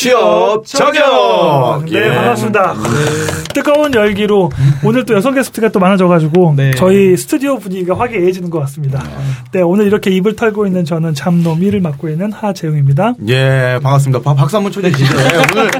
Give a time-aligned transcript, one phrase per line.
[0.00, 1.84] 취업 저격!
[1.84, 2.14] 네, 예.
[2.14, 2.74] 반갑습니다.
[3.52, 4.50] 뜨거운 열기로
[4.82, 6.70] 오늘 또 여성 게스트가 또 많아져가지고 네.
[6.70, 9.02] 저희 스튜디오 분위기가 화기애애해지는 것 같습니다.
[9.52, 13.12] 네, 오늘 이렇게 입을 털고 있는 저는 잠노미를 맡고 있는 하재웅입니다.
[13.28, 14.22] 예, 반갑습니다.
[14.22, 15.04] 박- 박수 한번 쳐주시죠.
[15.18, 15.70] 예, 오늘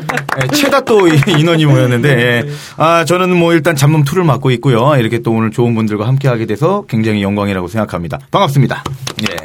[0.43, 2.45] 예, 최다 또 이- 인원이 모였는데, 예.
[2.77, 4.97] 아, 저는 뭐 일단 잡놈 2를 맡고 있고요.
[4.97, 8.19] 이렇게 또 오늘 좋은 분들과 함께하게 돼서 굉장히 영광이라고 생각합니다.
[8.31, 8.85] 반갑습니다.
[9.31, 9.37] 예.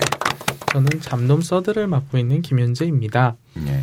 [0.74, 3.36] 저는 잡놈 서드를 맡고 있는 김현재입니다.
[3.68, 3.82] 예.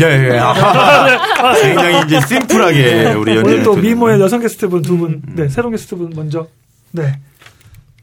[0.00, 0.04] 예,
[0.34, 0.38] 예.
[0.40, 5.72] 아, 굉장히 이제 심플하게 우리 연재 오늘 또 미모의 여성 게스트분 두 분, 네, 새로운
[5.72, 6.46] 게스트분 먼저.
[6.92, 7.18] 네.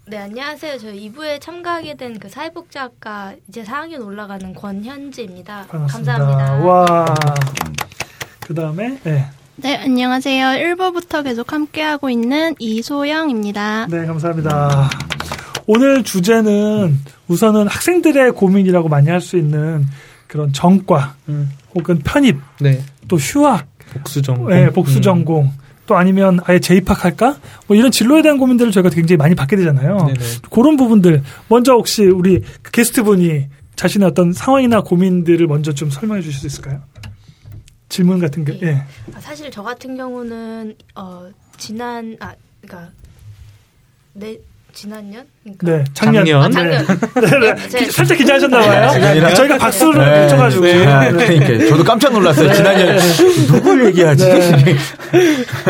[0.07, 0.77] 네, 안녕하세요.
[0.77, 5.65] 저 2부에 참가하게 된 그 사회복지학과 이제 4학년 올라가는 권현지입니다.
[5.69, 6.17] 반갑습니다.
[6.17, 6.65] 감사합니다.
[6.65, 7.05] 와.
[8.41, 9.25] 그 다음에, 네.
[9.57, 10.47] 네, 안녕하세요.
[10.75, 13.87] 1부부터 계속 함께하고 있는 이소영입니다.
[13.89, 14.89] 네, 감사합니다.
[15.65, 19.87] 오늘 주제는 우선은 학생들의 고민이라고 많이 할 수 있는
[20.27, 21.51] 그런 전과 음.
[21.73, 22.83] 혹은 편입 네.
[23.07, 24.49] 또 휴학, 복수 전공.
[24.49, 25.01] 네, 복수 음.
[25.01, 25.51] 전공
[25.85, 27.37] 또 아니면 아예 재입학할까?
[27.67, 29.97] 뭐 이런 진로에 대한 고민들을 저희가 굉장히 많이 받게 되잖아요.
[29.97, 30.19] 네네.
[30.49, 36.39] 그런 부분들 먼저 혹시 우리 그 게스트분이 자신의 어떤 상황이나 고민들을 먼저 좀 설명해 주실
[36.39, 36.81] 수 있을까요?
[37.89, 38.83] 질문 같은 게 예.
[39.13, 42.91] 아, 사실 저 같은 경우는 어 지난 아 그러니까
[44.13, 44.37] 내
[44.75, 46.25] 지난년 그러니까 네, 작년.
[46.25, 46.43] 작년.
[46.43, 46.85] 아, 작년.
[47.41, 47.69] 네, 네.
[47.69, 48.89] 제- 살짝 긴장하셨나 봐요.
[48.91, 49.33] 작년이라?
[49.33, 50.27] 저희가 박수를 네.
[50.27, 50.63] 쳐가지고.
[50.65, 50.85] 네.
[50.85, 52.53] 아, 그러니까 저도 깜짝 놀랐어요.
[52.53, 52.97] 지난년
[53.47, 54.25] 누굴 얘기하지?
[54.25, 54.75] 네.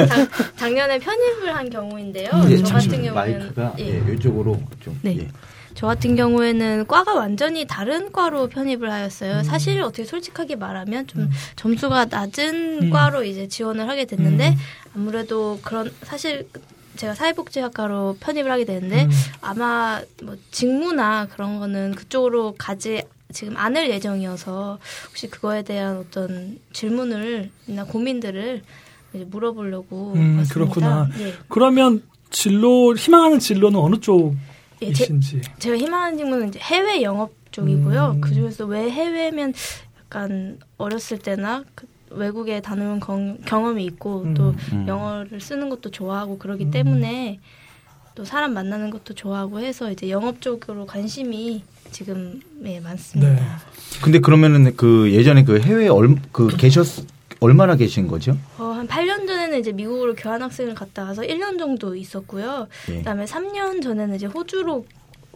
[0.08, 2.25] 작, 작년에 편입을 한 경우인데요.
[2.25, 3.14] 예, 저 같은 잠시만요.
[3.14, 4.03] 경우는 마이크가 예.
[4.09, 5.00] 예, 이쪽으로 좀.
[5.03, 5.17] 네.
[5.19, 5.28] 예.
[5.75, 8.92] 저 같은 경우에는 과가 완전히 다른 과로 편입을 음.
[8.92, 9.44] 하였어요.
[9.44, 12.90] 사실 어떻게 솔직하게 말하면 좀 점수가 낮은 음.
[12.90, 14.56] 과로 이제 지원을 하게 됐는데 음.
[14.96, 16.47] 아무래도 그런 사실
[16.95, 19.11] 제가 사회복지학과로 편입을 하게 되는데 음.
[19.41, 27.85] 아마 뭐 직무나 그런 거는 그쪽으로 가지 지금 않을 예정이어서 혹시 그거에 대한 어떤 질문을나
[27.89, 28.61] 고민들을
[29.13, 30.53] 이제 물어보려고 음, 왔습니다.
[30.53, 31.09] 그렇구나.
[31.19, 31.33] 예.
[31.50, 33.95] 그러면 진로 희망하는 진로는 어느
[34.81, 35.41] 예, 제, 쪽이신지?
[35.59, 38.12] 제가 희망하는 직무는 이제 해외 영업 쪽이고요.
[38.16, 38.22] 음.
[38.22, 39.53] 그 중에서 왜 해외면
[40.00, 44.34] 약간 어렸을 때나 그 외국에 다녀온 경, 경험이 있고 음.
[44.34, 44.86] 또 음.
[44.88, 46.72] 영어를 쓰는 것도 좋아하고 그러기 음.
[46.72, 47.40] 때문에
[48.16, 53.34] 또 사람 만나는 것도 좋아하고 해서 이제 영업 쪽으로 관심이 지금 예, 많습니다.
[53.34, 53.42] 네.
[54.02, 57.06] 근데 그러면은 그 예전에 그 해외에 얼, 그 계셨
[57.42, 58.38] 얼마나 계신 거죠?
[58.58, 62.68] 어, 한 8년 전에는 이제 미국으로 교환학생을 갔다 와서 1년 정도 있었고요.
[62.90, 62.98] 예.
[63.00, 64.86] 그다음에 3년 전에는 이제 호주로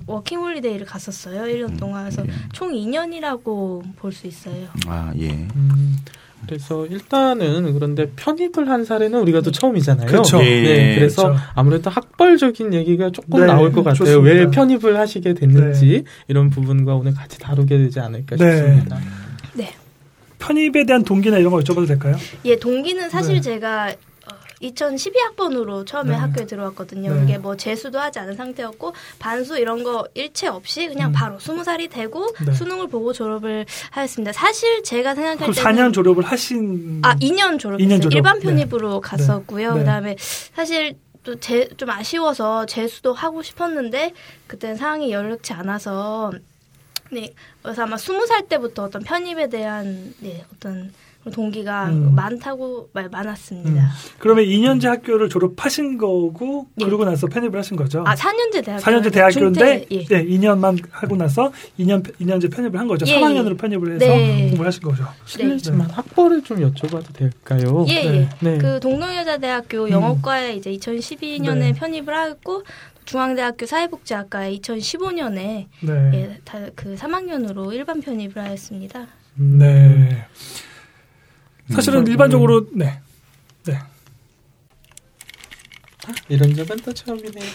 [0.08, 1.42] 워킹 홀리데이를 갔었어요.
[1.44, 2.06] 1년 동안.
[2.10, 2.32] 그래서 예.
[2.54, 4.68] 총 2년이라고 볼 수 있어요.
[4.88, 5.30] 아 예.
[5.30, 5.98] 음,
[6.46, 10.08] 그래서 일단은 그런데 편입을 한 사례는 우리가 또 처음이잖아요.
[10.08, 10.40] 그쵸.
[10.40, 11.42] 네, 예, 그래서 그쵸.
[11.54, 13.96] 아무래도 학벌적인 얘기가 조금 네, 나올 것 같아요.
[13.96, 14.34] 좋습니다.
[14.34, 14.40] 네.
[14.40, 18.58] 왜 편입을 하시게 됐는지 이런 부분과 오늘 같이 다루게 되지 않을까 네.
[18.58, 19.00] 싶습니다.
[19.54, 19.74] 네.
[20.40, 22.16] 편입에 대한 동기나 이런 거 여쭤봐도 될까요?
[22.46, 23.42] 예, 동기는 사실 네.
[23.42, 23.94] 제가
[24.62, 26.16] 2012학번으로 처음에 네.
[26.16, 27.14] 학교에 들어왔거든요.
[27.14, 27.24] 네.
[27.24, 31.14] 이게 뭐 재수도 하지 않은 상태였고 반수 이런 거 일체 없이 그냥 음.
[31.14, 32.54] 바로 20살이 되고 네.
[32.54, 34.34] 수능을 보고 졸업을 하였습니다.
[34.34, 37.98] 사실 제가 생각할 때는 4년 졸업을 하신 아, 2년 졸업했어요.
[37.98, 38.14] 2년 졸업.
[38.14, 38.46] 일반 네.
[38.46, 39.74] 편입으로 갔었고요.
[39.74, 39.80] 네.
[39.80, 44.14] 그다음에 사실 또제좀 아쉬워서 재수도 하고 싶었는데
[44.48, 46.32] 그때는 상황이 여력치 않아서
[47.12, 47.34] 네.
[47.62, 50.94] 그래서 아마 20살 때부터 어떤 편입에 대한 네, 어떤
[51.34, 52.16] 동기가 음.
[52.16, 53.12] 많다고 말 음.
[53.12, 53.90] 많았습니다.
[54.20, 56.86] 그러면 2년제 학교를 졸업하신 거고 예.
[56.86, 58.04] 그러고 나서 편입을 하신 거죠?
[58.08, 58.84] 아, 4년제 대학교.
[58.84, 60.06] 4년제 대학교인데 중퇴, 예.
[60.06, 63.06] 네, 2년만 하고 나서 2년 2년제 편입을 한 거죠.
[63.08, 63.58] 예, 3학년으로 예.
[63.58, 64.42] 편입을 해서 네.
[64.48, 65.06] 공부를 하신 거죠.
[65.26, 67.86] 실례지만 학벌을 좀 여쭤봐도 될까요?
[67.90, 68.16] 예, 네.
[68.16, 68.30] 예.
[68.40, 68.58] 네.
[68.58, 69.90] 그 동덕여자대학교 음.
[69.92, 71.74] 영어과에 이제 2012년에 네.
[71.74, 72.64] 편입을 하였고
[73.06, 76.12] 중앙대학교 사회복지학과에 2015년에 네.
[76.14, 79.08] 예, 다 그 3학년으로 일반 편입을 하였습니다.
[79.40, 80.26] 음, 네.
[81.74, 82.08] 사실은 음.
[82.08, 83.00] 일반적으로 네.
[83.66, 83.80] 네.
[86.28, 87.46] 이런 적은 또 처음이네요.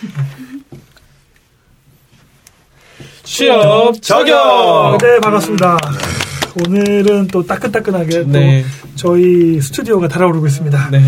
[3.24, 4.98] 취업 저격!
[5.00, 5.78] 네, 반갑습니다.
[6.56, 8.62] 오늘은 또 따끈따끈하게 네.
[8.62, 10.88] 또 저희 스튜디오가 달아오르고 있습니다.
[10.92, 11.02] 네.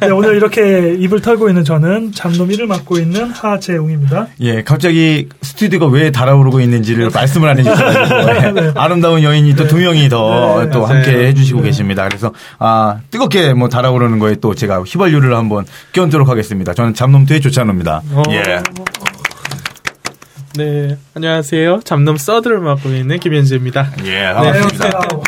[0.00, 4.28] 네, 오늘 이렇게 입을 털고 있는 저는 잠놈 일을 맡고 있는 하재웅입니다.
[4.40, 10.08] 예, 갑자기 스튜디오가 왜 달아오르고 있는지를 말씀을 안 해주셔가지고 예, 아름다운 여인이 또 두 명이
[10.10, 10.96] 더 네, 또 맞아요.
[10.98, 12.06] 함께 해주시고 계십니다.
[12.06, 16.74] 그래서 아 뜨겁게 뭐 달아오르는 거에 또 제가 휘발유를 한번 끼얹도록 하겠습니다.
[16.74, 18.02] 저는 잠놈투의 조찬호입니다.
[18.12, 18.22] 어.
[18.30, 18.62] 예.
[20.56, 20.96] 네.
[21.14, 21.80] 안녕하세요.
[21.84, 23.90] 잡놈 서드를 맡고 있는 김현재입니다.
[24.04, 24.86] 예, 네, 반갑습니다.
[24.86, 25.22] 안녕하세요.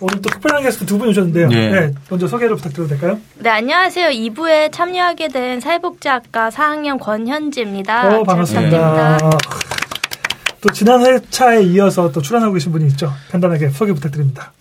[0.00, 1.48] 오늘 또 특별한 게스트 두 분 오셨는데요.
[1.50, 1.70] 예.
[1.70, 3.18] 네, 먼저 소개를 부탁드려도 될까요?
[3.38, 4.10] 네, 안녕하세요.
[4.10, 8.06] 2부에 참여하게 된 사회복지학과 4학년 권현지입니다.
[8.06, 9.16] 어, 잘 반갑습니다.
[9.18, 9.38] 부탁드립니다.
[10.60, 13.12] 또 지난 회차에 이어서 또 출연하고 계신 분이 있죠.
[13.32, 14.52] 간단하게 소개 부탁드립니다.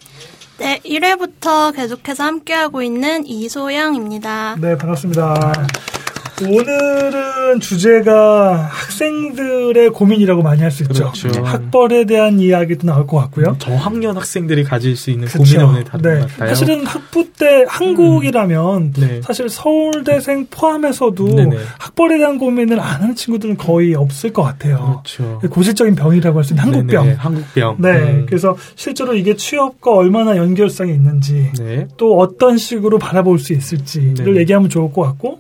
[0.57, 4.55] 네, 1회부터 계속해서 함께하고 있는 이소영입니다.
[4.59, 5.53] 네, 반갑습니다.
[6.43, 11.11] 오늘은 주제가 학생들의 고민이라고 많이 할 수 있죠.
[11.11, 11.43] 그렇죠.
[11.43, 13.55] 학벌에 대한 이야기도 나올 것 같고요.
[13.57, 15.27] 저학년 학생들이 가질 수 있는.
[15.27, 16.19] 고민을 오늘 다룬 네.
[16.19, 16.49] 것 같아요.
[16.49, 19.21] 사실은 학부 때 한국이라면 네.
[19.23, 21.57] 사실 서울대생 포함해서도 네네.
[21.79, 25.01] 학벌에 대한 고민을 안 하는 친구들은 거의 없을 것 같아요.
[25.05, 25.39] 그렇죠.
[25.49, 27.03] 고질적인 병이라고 할 수 있는 한국병.
[27.05, 27.75] 네네, 한국병.
[27.79, 28.25] 네, 음.
[28.27, 31.87] 그래서 실제로 이게 취업과 얼마나 연결성이 있는지 네.
[31.97, 34.41] 또 어떤 식으로 바라볼 수 있을지를 네.
[34.41, 35.39] 얘기하면 좋을 것 같고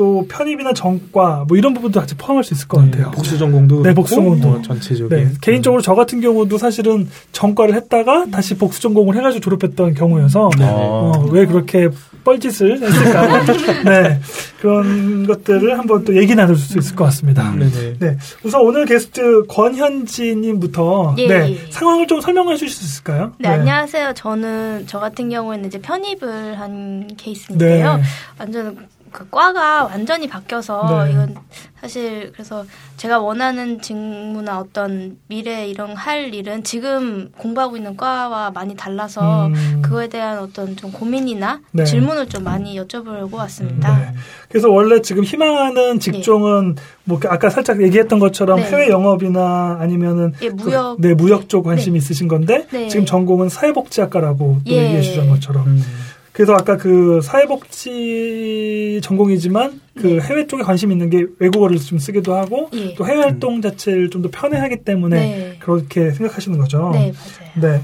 [0.00, 3.10] 또 편입이나 전과 뭐 이런 부분도 같이 포함할 수 있을 것 네, 같아요.
[3.10, 4.48] 복수 전공도 네, 복수 전공도.
[4.48, 9.92] 뭐 전체적인 네, 개인적으로 저 같은 경우도 사실은 전과를 했다가 다시 복수 전공을 해가지고 졸업했던
[9.92, 10.64] 경우여서 네.
[10.66, 11.90] 어, 왜 그렇게
[12.24, 13.44] 뻘짓을 했을까?
[13.84, 14.20] 네,
[14.62, 17.54] 그런 것들을 한번 또 얘기 나눌 수 있을 것 같습니다.
[17.54, 17.98] 네네.
[17.98, 21.70] 네, 우선 오늘 게스트 권현지님부터 예, 네, 예.
[21.70, 23.32] 상황을 좀 설명해 주실 수 있을까요?
[23.38, 24.14] 네, 안녕하세요.
[24.14, 27.96] 저는 저 같은 경우에는 이제 편입을 한 케이스인데요.
[27.98, 28.02] 네.
[28.38, 28.78] 완전
[29.12, 31.12] 그 과가 완전히 바뀌어서 네.
[31.12, 31.34] 이건
[31.80, 32.64] 사실 그래서
[32.96, 39.82] 제가 원하는 직무나 어떤 미래 이런 할 일은 지금 공부하고 있는 과와 많이 달라서 음.
[39.82, 41.84] 그거에 대한 어떤 좀 고민이나 네.
[41.84, 43.98] 질문을 좀 많이 여쭤보려고 왔습니다.
[43.98, 44.14] 네.
[44.48, 48.66] 그래서 원래 지금 희망하는 직종은 뭐 아까 살짝 얘기했던 것처럼 네.
[48.66, 51.00] 해외 영업이나 아니면은 예, 그, 무역.
[51.00, 52.88] 네 무역 쪽 관심 이 있으신 건데 네.
[52.88, 54.84] 지금 전공은 사회복지학과라고 또 예.
[54.84, 55.82] 얘기해 주신 것처럼 음.
[56.40, 60.20] 그래서 아까 그 사회복지 전공이지만 그 네.
[60.20, 62.94] 해외 쪽에 관심 있는 게 외국어를 좀 쓰기도 하고 예.
[62.94, 65.56] 또 해외 활동 자체를 좀 더 편애하기 때문에 네.
[65.60, 66.90] 그렇게 생각하시는 거죠.
[66.94, 67.78] 네, 맞아요.
[67.78, 67.82] 네.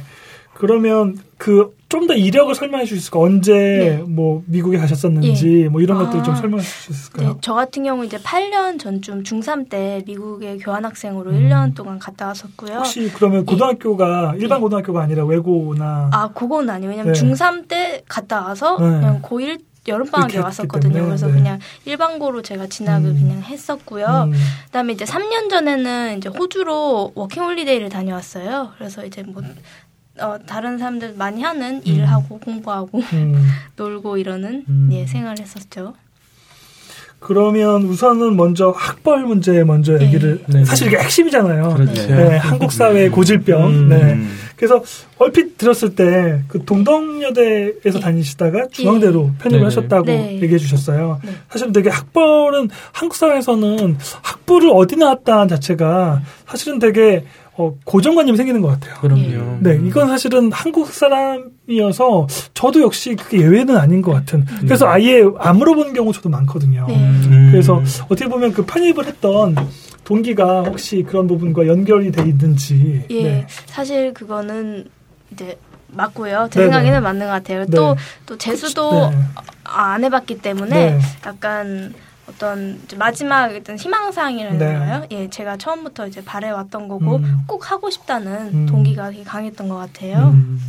[0.58, 3.22] 그러면 그 좀 더 이력을 설명해 주실 수 있을까요?
[3.22, 3.96] 언제 네.
[4.08, 6.04] 뭐 미국에 가셨었는지 뭐 이런 아.
[6.04, 7.38] 것들 좀 설명해 주실 수 네, 있을까요?
[7.40, 11.48] 저 같은 경우 이제 8년 전쯤 중3 때 미국에 교환학생으로 음.
[11.48, 12.78] 1년 동안 갔다 왔었고요.
[12.78, 14.62] 혹시 그러면 고등학교가 일반 네.
[14.62, 16.90] 고등학교가 아니라 외고나 아, 그건 아니에요.
[16.90, 17.20] 왜냐면 네.
[17.20, 18.86] 중3 때 갔다 와서 네.
[18.86, 20.92] 그냥 고1 여름방학에 왔었거든요.
[20.94, 21.34] 때문에, 그래서 네.
[21.34, 23.14] 그냥 일반고로 제가 진학을 음.
[23.20, 24.24] 그냥 했었고요.
[24.26, 24.32] 음,
[24.64, 28.72] 그다음에 이제 3년 전에는 이제 호주로 워킹 홀리데이를 다녀왔어요.
[28.76, 29.44] 그래서 이제 뭐
[30.20, 33.46] 어, 다른 사람들 많이 하는 일하고 공부하고 음.
[33.76, 34.88] 놀고 이러는 음.
[34.92, 35.94] 예, 생활을 했었죠.
[37.18, 40.06] 그러면 우선은 먼저 학벌 문제 먼저 네.
[40.06, 40.64] 얘기를 네.
[40.64, 41.74] 사실 이게 핵심이잖아요.
[41.74, 42.06] 그렇죠.
[42.06, 43.66] 네, 한국 사회의 고질병.
[43.66, 43.88] 음.
[43.88, 43.96] 네.
[44.12, 44.30] 음.
[44.54, 44.82] 그래서
[45.18, 49.64] 얼핏 들었을 때 그 동덕여대에서 다니시다가 중앙대로 편입을 네.
[49.64, 50.40] 하셨다고 네.
[50.40, 51.20] 얘기해 주셨어요.
[51.24, 51.32] 네.
[51.50, 57.24] 사실은 되게 학벌은 한국 사회에서는 학부를 어디 나왔다 자체가 사실은 되게
[57.58, 59.00] 어, 고정관념이 생기는 것 같아요.
[59.00, 59.58] 그럼요.
[59.60, 64.44] 네, 이건 사실은 한국 사람이어서 저도 역시 그게 예외는 아닌 것 같은.
[64.60, 66.84] 그래서 아예 안 물어보는 경우 저도 많거든요.
[66.86, 66.94] 네.
[66.96, 67.48] 음.
[67.50, 69.54] 그래서 어떻게 보면 그 편입을 했던
[70.04, 73.04] 동기가 혹시 그런 부분과 연결이 돼 있는지.
[73.10, 73.46] 예, 네.
[73.66, 74.84] 사실 그거는
[75.32, 75.58] 이제
[75.88, 76.48] 맞고요.
[76.50, 76.72] 제 네네.
[76.72, 77.60] 생각에는 맞는 것 같아요.
[77.60, 77.76] 네.
[77.76, 79.16] 또, 또 재수도 네.
[79.64, 81.00] 아, 안 해봤기 때문에 네.
[81.24, 81.94] 약간
[82.28, 84.78] 어떤 마지막 어떤 희망사항이라는 네.
[84.78, 85.06] 거요.
[85.12, 87.44] 예, 제가 처음부터 이제 바래왔던 거고 음.
[87.46, 88.66] 꼭 하고 싶다는 음.
[88.66, 90.32] 동기가 되게 강했던 것 같아요.
[90.34, 90.60] 음.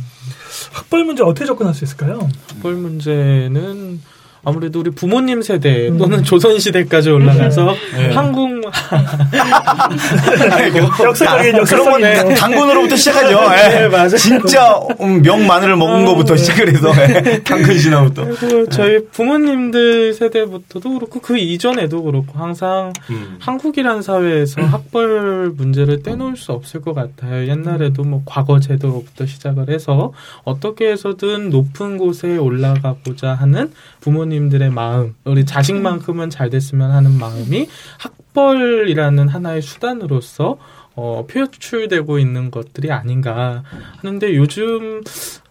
[0.72, 2.28] 학벌 문제 어떻게 접근할 수 있을까요?
[2.54, 4.00] 학벌 문제는
[4.44, 5.98] 아무래도 우리 부모님 세대 음.
[5.98, 8.12] 또는 조선 시대까지 올라가서 네.
[8.14, 8.58] 한국
[11.02, 12.28] 역사적인 역사적인.
[12.28, 12.34] 거.
[12.34, 13.40] 당근으로부터 시작하죠.
[13.54, 13.80] 예.
[13.80, 14.16] 네, 맞아요.
[14.16, 17.42] 진짜 음, 명 마늘을 먹은 거부터 시작을 해서 예.
[17.44, 18.24] 당근 신화부터.
[18.38, 23.36] 그리고 저희 부모님들 세대부터도 그렇고 그 이전에도 그렇고 항상 음.
[23.40, 27.48] 한국이란 사회에서 학벌 문제를 떼놓을 수 없을 것 같아요.
[27.48, 30.12] 옛날에도 뭐 과거 제도부터 시작을 해서
[30.44, 37.68] 어떻게 해서든 높은 곳에 올라가고자 하는 부모님 들의 마음, 우리 자식만큼은 잘 됐으면 하는 마음이
[37.98, 40.58] 학벌이라는 하나의 수단으로서
[40.94, 43.62] 어, 표출되고 있는 것들이 아닌가
[43.98, 45.02] 하는데 요즘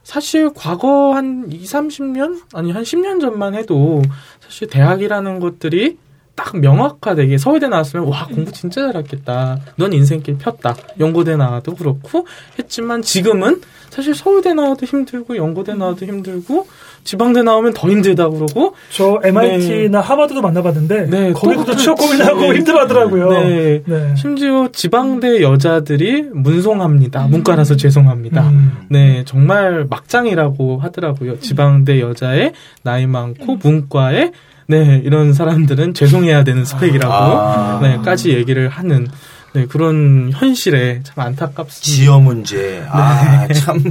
[0.03, 2.41] 사실 과거 한 2, 30년?
[2.53, 4.01] 아니, 한 10년 전만 해도
[4.39, 5.97] 사실 대학이라는 것들이
[6.35, 9.59] 딱 명확하게 서울대 나왔으면 와 공부 진짜 잘했겠다.
[9.75, 10.75] 넌 인생길 폈다.
[10.99, 12.27] 연고대 나와도 그렇고
[12.59, 13.61] 했지만 지금은
[13.97, 16.67] 사실 서울대 나와도 힘들고 연고대 나와도 힘들고
[17.03, 22.57] 지방대 나오면 더 힘들다 그러고 저 MIT나 하버드도 만나봤는데 네, 거기도 취업 고민하고 네.
[22.57, 23.29] 힘들어하더라고요.
[23.31, 23.81] 네.
[23.83, 24.15] 네.
[24.15, 27.25] 심지어 지방대 여자들이 문송합니다.
[27.25, 28.47] 문과라서 죄송합니다.
[28.49, 28.77] 음.
[28.89, 31.39] 네, 정말 막장이라고 하더라고요.
[31.39, 34.31] 지방대 여자의 나이 많고 문과에
[34.67, 37.79] 네, 이런 사람들은 죄송해야 되는 스펙이라고 아.
[37.81, 39.07] 네, 까지 얘기를 하는
[39.57, 41.81] 네, 그런 현실에 참 안타깝습니다.
[41.81, 42.83] 지어 문제.
[42.91, 43.79] 아, 참.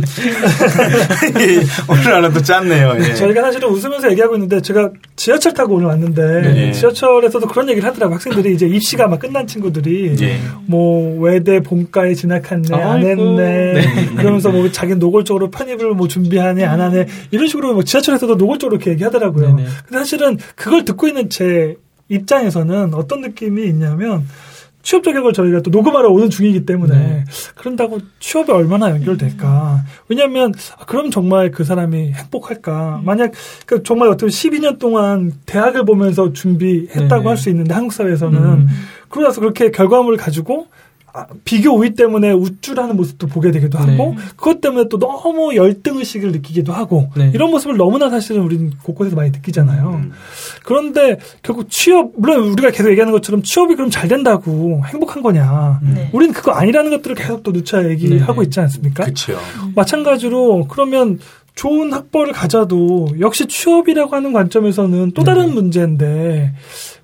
[1.90, 2.94] 오늘 하나 또 짰네요.
[3.00, 3.14] 예.
[3.14, 6.72] 저희가 사실은 웃으면서 얘기하고 있는데 제가 지하철 타고 오늘 왔는데 네.
[6.72, 10.38] 지하철에서도 그런 얘기를 하더라고 요 학생들이 이제 입시가 막 끝난 친구들이 예.
[10.66, 13.08] 뭐 외대 본과에 진학했네 안 아이고.
[13.08, 14.06] 했네 네.
[14.16, 18.92] 그러면서 뭐 자기 노골적으로 편입을 뭐 준비하네 안 하네 이런 식으로 뭐 지하철에서도 노골적으로 이렇게
[18.92, 19.56] 얘기하더라고요.
[19.56, 21.74] 근데 사실은 그걸 듣고 있는 제
[22.08, 24.28] 입장에서는 어떤 느낌이 있냐면
[24.86, 27.24] 취업 자격을 저희가 또 녹음하러 오는 중이기 때문에 네.
[27.56, 29.82] 그런다고 취업에 얼마나 연결될까?
[30.08, 33.00] 왜냐하면 아, 그럼 정말 그 사람이 행복할까?
[33.04, 33.32] 만약
[33.66, 37.28] 그 정말 어떤 12년 동안 대학을 보면서 준비했다고 네네.
[37.28, 38.68] 할수 있는데 한국 사회에서는 음.
[39.08, 40.85] 그러고 나서 그렇게 결과물을 가지고 아,
[41.44, 44.16] 비교 우위 때문에 우쭐하는 모습도 보게 되기도 하고 네.
[44.36, 47.30] 그것 때문에 또 너무 열등 의식을 느끼기도 하고 네.
[47.34, 49.90] 이런 모습을 너무나 사실은 우리는 곳곳에서 많이 느끼잖아요.
[49.90, 50.12] 음.
[50.64, 55.80] 그런데 결국 취업 물론 우리가 계속 얘기하는 것처럼 취업이 그럼 잘 된다고 행복한 거냐?
[55.82, 56.10] 네.
[56.12, 58.46] 우리는 그거 아니라는 것들을 계속 또 누차 얘기하고 네.
[58.46, 59.04] 있지 않습니까?
[59.04, 59.38] 그렇죠.
[59.74, 61.18] 마찬가지로 그러면
[61.56, 66.52] 좋은 학벌을 가져도 역시 취업이라고 하는 관점에서는 또 다른 문제인데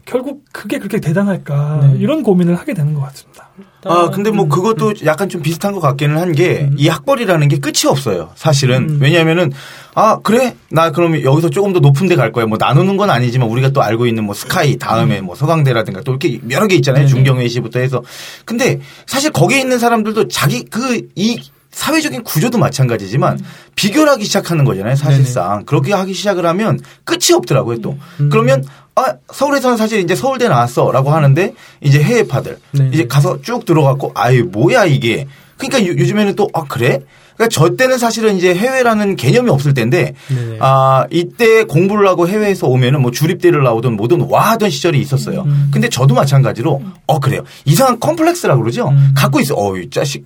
[0.05, 1.99] 결국 그게 그렇게 대단할까 네.
[1.99, 3.49] 이런 고민을 하게 되는 것 같습니다.
[3.85, 7.89] 아, 근데 뭐 음, 그것도 약간 좀 비슷한 것 같기는 한 게이 학벌이라는 게 끝이
[7.89, 8.31] 없어요.
[8.37, 8.89] 사실은.
[8.91, 8.99] 음.
[9.01, 9.53] 왜냐하면은
[9.95, 10.55] 아, 그래?
[10.71, 12.47] 나 그러면 여기서 조금 더 높은 데 갈 거야.
[12.47, 16.41] 뭐 나누는 건 아니지만 우리가 또 알고 있는 뭐 스카이 다음에 뭐 서강대라든가 또 이렇게
[16.51, 17.07] 여러 개 있잖아요.
[17.07, 17.09] 네네.
[17.11, 18.03] 중경외시부터 해서.
[18.45, 21.41] 근데 사실 거기에 있는 사람들도 자기 그이
[21.73, 23.41] 사회적인 구조도 마찬가지지만
[23.77, 24.95] 비교를 하기 시작하는 거잖아요.
[24.95, 25.65] 사실상.
[25.65, 27.97] 그렇게 하기 시작을 하면 끝이 없더라고요, 또.
[28.21, 28.29] 음.
[28.31, 28.63] 그러면
[28.95, 32.91] 아, 서울에서는 사실 이제 서울대 나왔어라고 하는데 이제 해외파들 네네.
[32.93, 35.27] 이제 가서 쭉 들어갔고 아유 뭐야 이게?
[35.57, 37.01] 그러니까 요, 즘에는 또 아 그래?
[37.35, 40.59] 그러니까 저 때는 사실은 이제 해외라는 개념이 없을 때인데 네네.
[40.61, 45.43] 아 이때 공부를 하고 해외에서 오면은 뭐 주립대를 나오든 뭐든 와 하던 시절이 있었어요.
[45.43, 45.71] 음.
[45.73, 47.43] 근데 저도 마찬가지로 어 그래요.
[47.65, 48.89] 이상한 컴플렉스라고 그러죠?
[48.89, 49.13] 음.
[49.17, 49.55] 갖고 있어.
[49.57, 50.25] 어이 자식.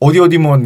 [0.00, 0.56] 어디 어디 뭐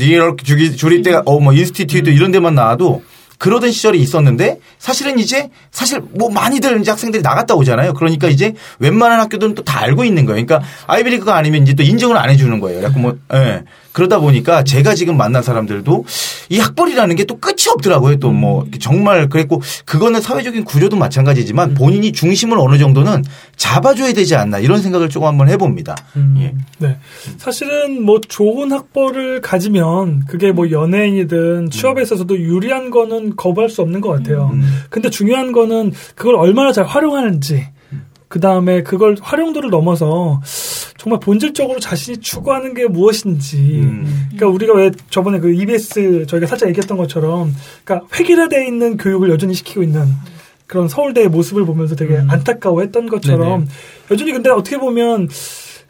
[0.45, 3.03] 주기 주립대가 어 뭐 institute 이런 데만 나와도
[3.43, 7.93] 그러던 시절이 있었는데 사실은 이제 사실 뭐 많이들 이제 학생들이 나갔다 오잖아요.
[7.95, 10.45] 그러니까 이제 웬만한 학교들은 또 다 알고 있는 거예요.
[10.45, 12.83] 그러니까 아이비리그가 아니면 이제 또 인정을 안 해주는 거예요.
[12.85, 13.63] 약간 뭐 예.
[13.93, 16.05] 그러다 보니까 제가 지금 만난 사람들도
[16.51, 18.17] 이 학벌이라는 게 또 끝이 없더라고요.
[18.19, 23.23] 또 뭐 정말 그랬고 그거는 사회적인 구조도 마찬가지지만 본인이 중심을 어느 정도는
[23.57, 25.95] 잡아줘야 되지 않나 이런 생각을 조금 한번 해봅니다.
[26.17, 26.35] 음.
[26.41, 26.55] 예.
[26.79, 26.97] 네.
[27.37, 34.01] 사실은 뭐 좋은 학벌을 가지면 그게 뭐 연예인이든 취업에 있어서도 유리한 거는 거부할 수 없는
[34.01, 34.51] 것 같아요.
[34.53, 34.81] 음.
[34.91, 37.69] 근데 중요한 거는 그걸 얼마나 잘 활용하는지,
[38.33, 40.41] 그 다음에 그걸 활용도를 넘어서
[40.97, 43.59] 정말 본질적으로 자신이 추구하는 게 무엇인지.
[43.59, 44.07] 음.
[44.31, 49.53] 그러니까 우리가 왜 저번에 그 EBS 저희가 살짝 얘기했던 것처럼, 그러니까 획일화되어 있는 교육을 여전히
[49.53, 50.07] 시키고 있는
[50.67, 52.31] 그런 서울대의 모습을 보면서 되게 음.
[52.31, 53.71] 안타까워했던 것처럼 네네.
[54.11, 55.29] 여전히 근데 어떻게 보면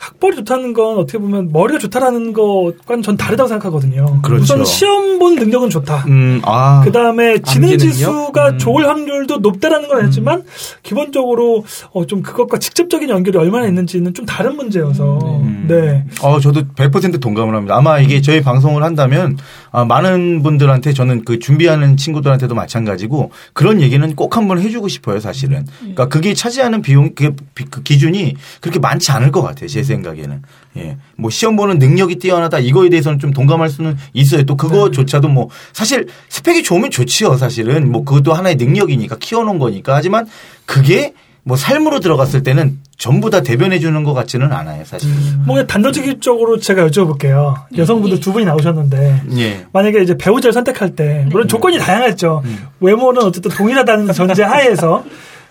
[0.02, 4.20] 학벌이 좋다는 건 어떻게 보면 머리가 좋다라는 것과는 전 다르다고 생각하거든요.
[4.22, 4.42] 그렇죠.
[4.42, 6.04] 우선 시험 본 능력은 좋다.
[6.08, 6.80] 음, 아.
[6.84, 8.48] 그 다음에 지능 지수가?
[8.48, 8.58] 음.
[8.58, 10.42] 좋을 확률도 높다라는 건 알지만
[10.82, 15.66] 기본적으로 어, 좀 그것과 직접적인 연결이 얼마나 있는지는 좀 다른 문제여서 음.
[15.68, 16.04] 네.
[16.20, 17.76] 어, 저도 100% 동감을 합니다.
[17.76, 19.38] 아마 이게 저희 방송을 한다면
[19.72, 25.66] 아, 많은 분들한테 저는 그 준비하는 친구들한테도 마찬가지고 그런 얘기는 꼭 한번 해주고 싶어요, 사실은.
[25.78, 27.34] 그러니까 그게 차지하는 비용, 그
[27.82, 30.42] 기준이 그렇게 많지 않을 것 같아요, 제 생각에는.
[30.76, 30.96] 예.
[31.16, 34.44] 뭐 시험 보는 능력이 뛰어나다 이거에 대해서는 좀 동감할 수는 있어요.
[34.44, 37.90] 또 그거조차도 뭐 사실 스펙이 좋으면 좋지요, 사실은.
[37.90, 39.94] 뭐 그것도 하나의 능력이니까 키워놓은 거니까.
[39.94, 40.26] 하지만
[40.66, 41.14] 그게
[41.44, 45.10] 뭐 삶으로 들어갔을 때는 전부 다 대변해 주는 것 같지는 않아요, 사실.
[45.44, 47.54] 뭐 단도직입적으로 제가 여쭤볼게요.
[47.76, 49.66] 여성분들 두 분이 나오셨는데 예.
[49.72, 52.44] 만약에 이제 배우자를 선택할 때 물론 조건이 다양했죠.
[52.80, 55.04] 외모는 어쨌든 동일하다는 전제 하에서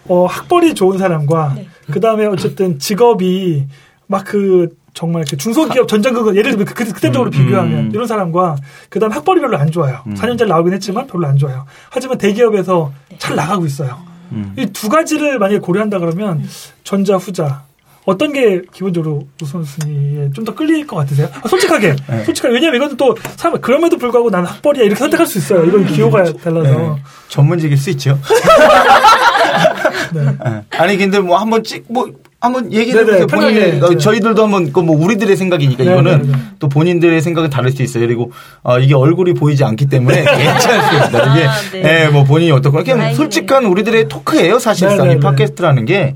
[0.08, 1.56] 어, 학벌이 좋은 사람과
[1.92, 3.68] 그 다음에 어쨌든 직업이
[4.08, 7.92] 막그 정말 그 중소기업 전전극 예를 들면 그, 그, 그때적으로 음, 비교하면 음.
[7.94, 8.58] 이런 사람과
[8.90, 10.02] 그다음 학벌이 별로 안 좋아요.
[10.06, 11.66] 4년짜리 나오긴 했지만 별로 안 좋아요.
[11.90, 14.11] 하지만 대기업에서 잘 나가고 있어요.
[14.32, 14.54] 음.
[14.58, 16.44] 이두 가지를 만약에 고려한다 그러면
[16.84, 17.64] 전자 후자
[18.06, 21.30] 어떤 게 기본적으로 우선 순위에 좀 더 끌릴 것 같으세요?
[21.44, 22.24] 아, 솔직하게, 네.
[22.26, 25.64] 솔직하게 왜냐면 이것은 또 사람 그럼에도 불구하고 나는 학벌이야 이렇게 선택할 수 있어요.
[25.66, 26.64] 이건 기호가 달라서.
[26.96, 26.96] 네.
[27.30, 28.18] 전문직일 수 있죠.
[30.14, 30.26] 네.
[30.26, 30.64] 네.
[30.72, 32.12] 아니 근데 뭐 한번 찍 뭐
[32.42, 33.28] 한번 얘기해 네네, 보세요.
[33.28, 36.38] 본인 저희들도 한번 그뭐 우리들의 생각이니까 네네, 이거는 네.
[36.58, 38.06] 또 본인들의 생각은 다를 수 있어요.
[38.06, 38.32] 그리고
[38.64, 41.36] 어, 이게 얼굴이 보이지 않기 때문에 괜찮습니다.
[41.36, 42.06] 이게 아, 네.
[42.06, 43.14] 예, 뭐 본인이 어떻거나 그냥.
[43.14, 44.58] 솔직한 우리들의 토크예요.
[44.58, 45.16] 사실상 네네네.
[45.16, 46.16] 이 팟캐스트라는 게.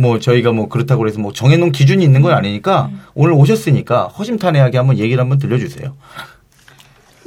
[0.00, 4.96] 뭐 저희가 뭐 그렇다고 해서 뭐 정해놓은 기준이 있는 건 아니니까 오늘 오셨으니까 허심탄회하게 한번
[4.96, 5.96] 얘기를 한번 들려주세요.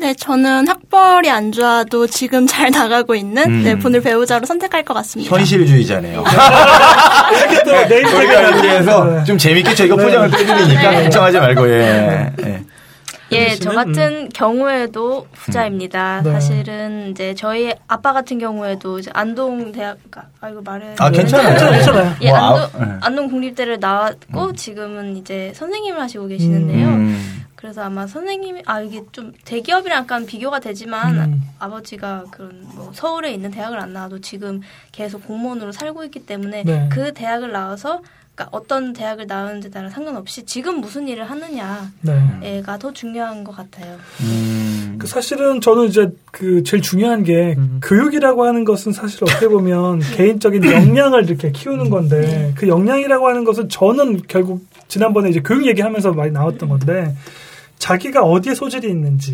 [0.01, 3.63] 네, 저는 학벌이 안 좋아도 지금 잘 나가고 있는 음.
[3.63, 5.37] 네, 분을 배우자로 선택할 것 같습니다.
[5.37, 6.23] 현실주의자네요.
[7.63, 9.23] 또 네임 우리가 여기에서 네.
[9.25, 12.33] 좀 재밌게 저희가 포장을 빼드리니까 걱정하지 말고 예.
[12.45, 12.63] 예.
[13.31, 16.23] 예, 저 같은 경우에도 부자입니다.
[16.23, 16.31] 네.
[16.31, 19.97] 사실은 이제 저희 아빠 같은 경우에도 이제 안동 대학,
[20.41, 20.95] 아 이거 말해.
[20.97, 21.71] 아 괜찮아요.
[21.71, 22.15] 괜찮아요.
[22.23, 22.97] 예, 뭐, 안동, 아, 예.
[23.01, 26.87] 안동 국립대를 나왔고 지금은 이제 선생님을 하시고 계시는데요.
[26.87, 27.45] 음.
[27.61, 31.41] 그래서 아마 선생님이 아 이게 좀 대기업이랑 약간 비교가 되지만 음.
[31.59, 36.89] 아버지가 그런 뭐 서울에 있는 대학을 안 나와도 지금 계속 공무원으로 살고 있기 때문에 네.
[36.91, 38.01] 그 대학을 나와서
[38.33, 42.63] 그러니까 어떤 대학을 나오는지 따라 상관없이 지금 무슨 일을 하느냐가 네.
[42.79, 43.97] 더 중요한 것 같아요.
[44.21, 44.95] 음.
[44.97, 47.79] 그 사실은 저는 이제 그 제일 중요한 게 음.
[47.83, 53.69] 교육이라고 하는 것은 사실 어떻게 보면 개인적인 역량을 이렇게 키우는 건데 그 역량이라고 하는 것은
[53.69, 57.15] 저는 결국 지난번에 이제 교육 얘기하면서 많이 나왔던 건데
[57.81, 59.31] 자기가 어디에 소질이 있는지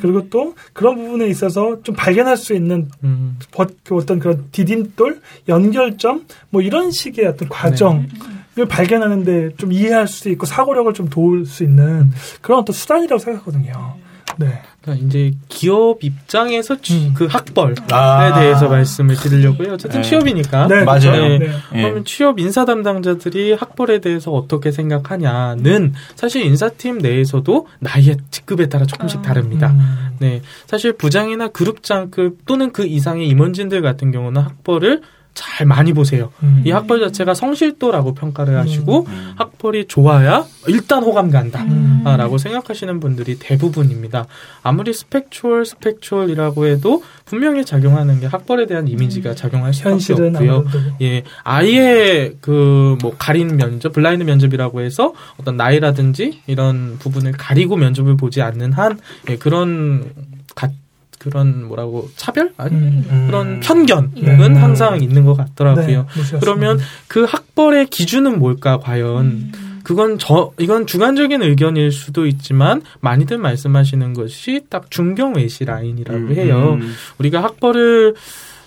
[0.00, 3.38] 그리고 또 그런 부분에 있어서 좀 발견할 수 있는 음.
[3.50, 10.28] 버- 그 어떤 그런 디딤돌, 연결점 뭐 이런 식의 어떤 과정을 발견하는데 좀 이해할 수
[10.28, 12.10] 있고 사고력을 좀 도울 수 있는
[12.42, 13.94] 그런 어떤 수단이라고 생각하거든요.
[14.38, 14.62] 네.
[14.80, 17.14] 그러니까 이제 기업 입장에서 취- 음.
[17.14, 18.38] 그 학벌에 아.
[18.38, 19.72] 대해서 말씀을 드리려고요.
[19.74, 20.08] 어쨌든 네.
[20.08, 20.68] 취업이니까.
[20.68, 21.12] 네, 맞아요.
[21.28, 21.38] 네.
[21.38, 21.46] 네.
[21.74, 21.82] 예.
[21.82, 29.22] 그러면 취업 인사 담당자들이 학벌에 대해서 어떻게 생각하냐는 사실 인사팀 내에서도 나이의 직급에 따라 조금씩
[29.22, 29.70] 다릅니다.
[29.72, 30.16] 음.
[30.18, 35.02] 네, 사실 부장이나 그룹장급 또는 그 이상의 임원진들 같은 경우는 학벌을
[35.36, 36.32] 잘 많이 보세요.
[36.42, 36.62] 음.
[36.64, 39.32] 이 학벌 자체가 성실도라고 평가를 하시고 음.
[39.36, 41.62] 학벌이 좋아야 일단 호감 간다.
[41.62, 42.02] 음.
[42.04, 44.26] 아, 라고 생각하시는 분들이 대부분입니다.
[44.64, 50.14] 아무리 스펙 초월, 스펙 초월이라고 해도 분명히 작용하는 게 학벌에 대한 이미지가 작용할 수밖에
[50.48, 50.64] 없고요.
[51.02, 58.16] 예, 아예 그 뭐 가린 면접, 블라인드 면접이라고 해서 어떤 나이라든지 이런 부분을 가리고 면접을
[58.16, 60.12] 보지 않는 한 예, 그런
[60.54, 60.70] 가,
[61.26, 63.24] 그런 뭐라고 차별 아니 음.
[63.26, 64.58] 그런 편견은 네.
[64.60, 66.06] 항상 있는 것 같더라고요.
[66.06, 66.38] 네.
[66.40, 66.78] 그러면
[67.08, 69.52] 그 학벌의 기준은 뭘까 과연?
[69.82, 76.78] 그건 저 이건 주관적인 의견일 수도 있지만 많이들 말씀하시는 것이 딱 중경 외시 라인이라고 해요.
[76.80, 76.92] 음.
[77.18, 78.14] 우리가 학벌을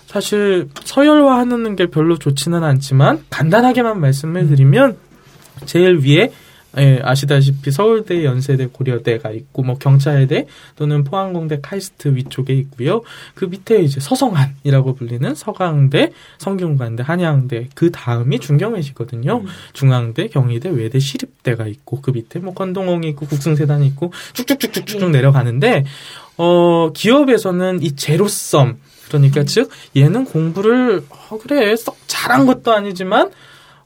[0.06, 4.96] 사실 서열화하는 게 별로 좋지는 않지만 간단하게만 말씀을 드리면
[5.66, 6.32] 제일 위에
[6.78, 13.02] 예, 아시다시피 서울대, 연세대, 고려대가 있고 뭐 경찰대 또는 포항공대, 카이스트 위쪽에 있고요.
[13.34, 19.42] 그 밑에 이제 서성한이라고 불리는 서강대, 성균관대, 한양대 그 다음이 중경외시거든요.
[19.72, 25.84] 중앙대, 경희대, 외대, 시립대가 있고 그 밑에 뭐 건동홍이 있고 국승세단이 있고 쭉쭉쭉쭉쭉 내려가는데
[26.36, 28.78] 어 기업에서는 이 제로섬
[29.08, 33.30] 그러니까 즉 얘는 공부를 어, 그래 썩 잘한 것도 아니지만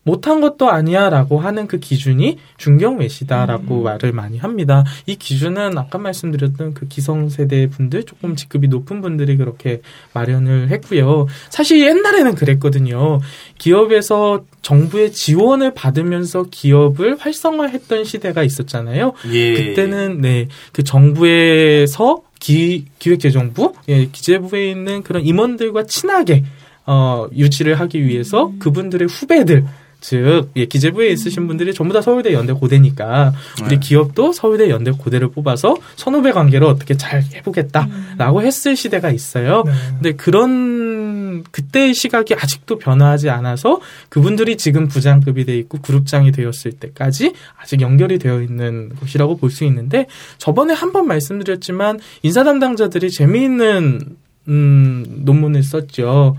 [0.04, 4.84] 못한 것도 아니야라고 하는 그 기준이 중경 외시다라고 말을 많이 합니다.
[5.06, 9.80] 이 기준은 아까 말씀드렸던 그 기성 세대 분들 조금 직급이 높은 분들이 그렇게
[10.12, 11.26] 마련을 했고요.
[11.50, 13.20] 사실 옛날에는 그랬거든요.
[13.58, 19.12] 기업에서 정부의 지원을 받으면서 기업을 활성화했던 시대가 있었잖아요.
[19.32, 19.54] 예.
[19.54, 26.44] 그때는 네 그 정부에서 기, 기획재정부 예, 기재부에 있는 그런 임원들과 친하게
[26.86, 29.64] 어, 유지를 하기 위해서 그분들의 후배들
[30.04, 33.80] 즉 예, 기재부에 있으신 분들이 전부 다 서울대 연대 고대니까 우리 네.
[33.80, 39.62] 기업도 서울대 연대 고대를 뽑아서 선후배 관계를 어떻게 잘 해보겠다라고 했을 시대가 있어요.
[39.64, 39.72] 네.
[39.94, 47.32] 근데 그런 그때의 시각이 아직도 변화하지 않아서 그분들이 지금 부장급이 돼 있고 그룹장이 되었을 때까지
[47.56, 54.00] 아직 연결이 되어 있는 것이라고 볼 수 있는데 저번에 한 번 말씀드렸지만 인사 담당자들이 재미있는
[54.48, 56.36] 음, 논문을 썼죠.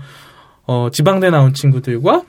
[0.68, 2.22] 어, 지방대 나온 친구들과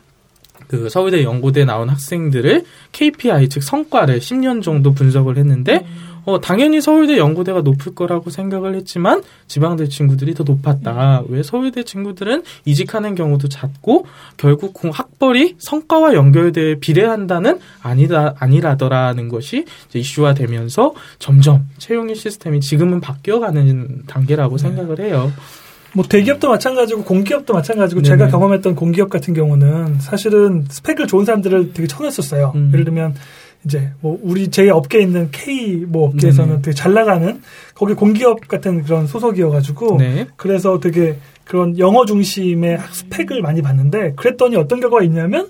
[0.68, 5.86] 그 서울대 연고대 나온 학생들을 KPI 즉 성과를 10년 정도 분석을 했는데
[6.26, 11.24] 어, 당연히 서울대 연고대가 높을 거라고 생각을 했지만 지방대 친구들이 더 높았다.
[11.30, 19.64] 왜 서울대 친구들은 이직하는 경우도 잦고 결국 공- 학벌이 성과와 연결돼 비례한다는 아니다 아니라더라는 것이
[19.94, 25.32] 이슈화 되면서 점점 채용의 시스템이 지금은 바뀌어가는 단계라고 생각을 해요.
[25.98, 28.18] 뭐 대기업도 마찬가지고 공기업도 마찬가지고 네네.
[28.18, 32.52] 제가 경험했던 공기업 같은 경우는 사실은 스펙을 좋은 사람들을 되게 쳐냈었어요.
[32.54, 32.70] 음.
[32.72, 33.16] 예를 들면
[33.66, 36.62] 이제 뭐 우리 제 업계에 있는 K 뭐 업계에서는 네네.
[36.62, 37.42] 되게 잘 나가는
[37.74, 40.28] 거기 공기업 같은 그런 소속이어가지고 네.
[40.36, 45.50] 그래서 되게 그런 영어 중심의 학 스펙을 많이 봤는데 그랬더니 어떤 결과가 있냐면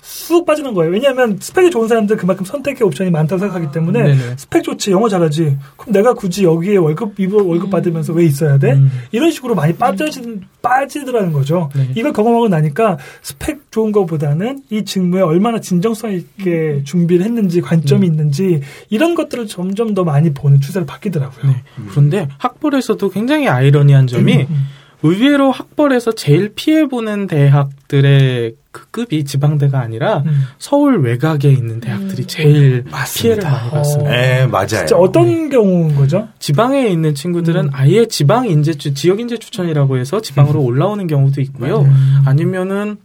[0.00, 0.92] 쑥 빠지는 거예요.
[0.92, 4.36] 왜냐하면 스펙이 좋은 사람들 그만큼 선택의 옵션이 많다고 생각하기 때문에 네네.
[4.36, 8.72] 스펙 좋지 영어 잘하지 그럼 내가 굳이 여기에 월급 이거 월급 받으면서 왜 있어야 돼?
[8.72, 8.90] 음.
[9.12, 11.70] 이런 식으로 많이 빠져지 빠지더라는 거죠.
[11.74, 11.88] 네.
[11.94, 18.12] 이걸 경험하고 나니까 스펙 좋은 것보다는 이 직무에 얼마나 진정성 있게 준비를 했는지 관점이 음.
[18.12, 21.52] 있는지 이런 것들을 점점 더 많이 보는 추세를 바뀌더라고요.
[21.52, 21.62] 네.
[21.90, 24.66] 그런데 학벌에서도 굉장히 아이러니한 점이 음.
[25.02, 30.42] 의외로 학벌에서 제일 피해보는 대학들의 그 급이 지방대가 아니라 음.
[30.58, 32.84] 서울 외곽에 있는 대학들이 제일
[33.16, 34.10] 피해를 많이 봤습니다.
[34.10, 34.66] 네, 맞아요.
[34.66, 36.28] 진짜 어떤 경우인 거죠?
[36.38, 37.70] 지방에 있는 친구들은 음.
[37.72, 41.82] 아예 지방 인재 추, 지역 인재 추천이라고 해서 지방으로 올라오는 경우도 있고요.
[41.82, 42.22] 음.
[42.24, 42.98] 아니면은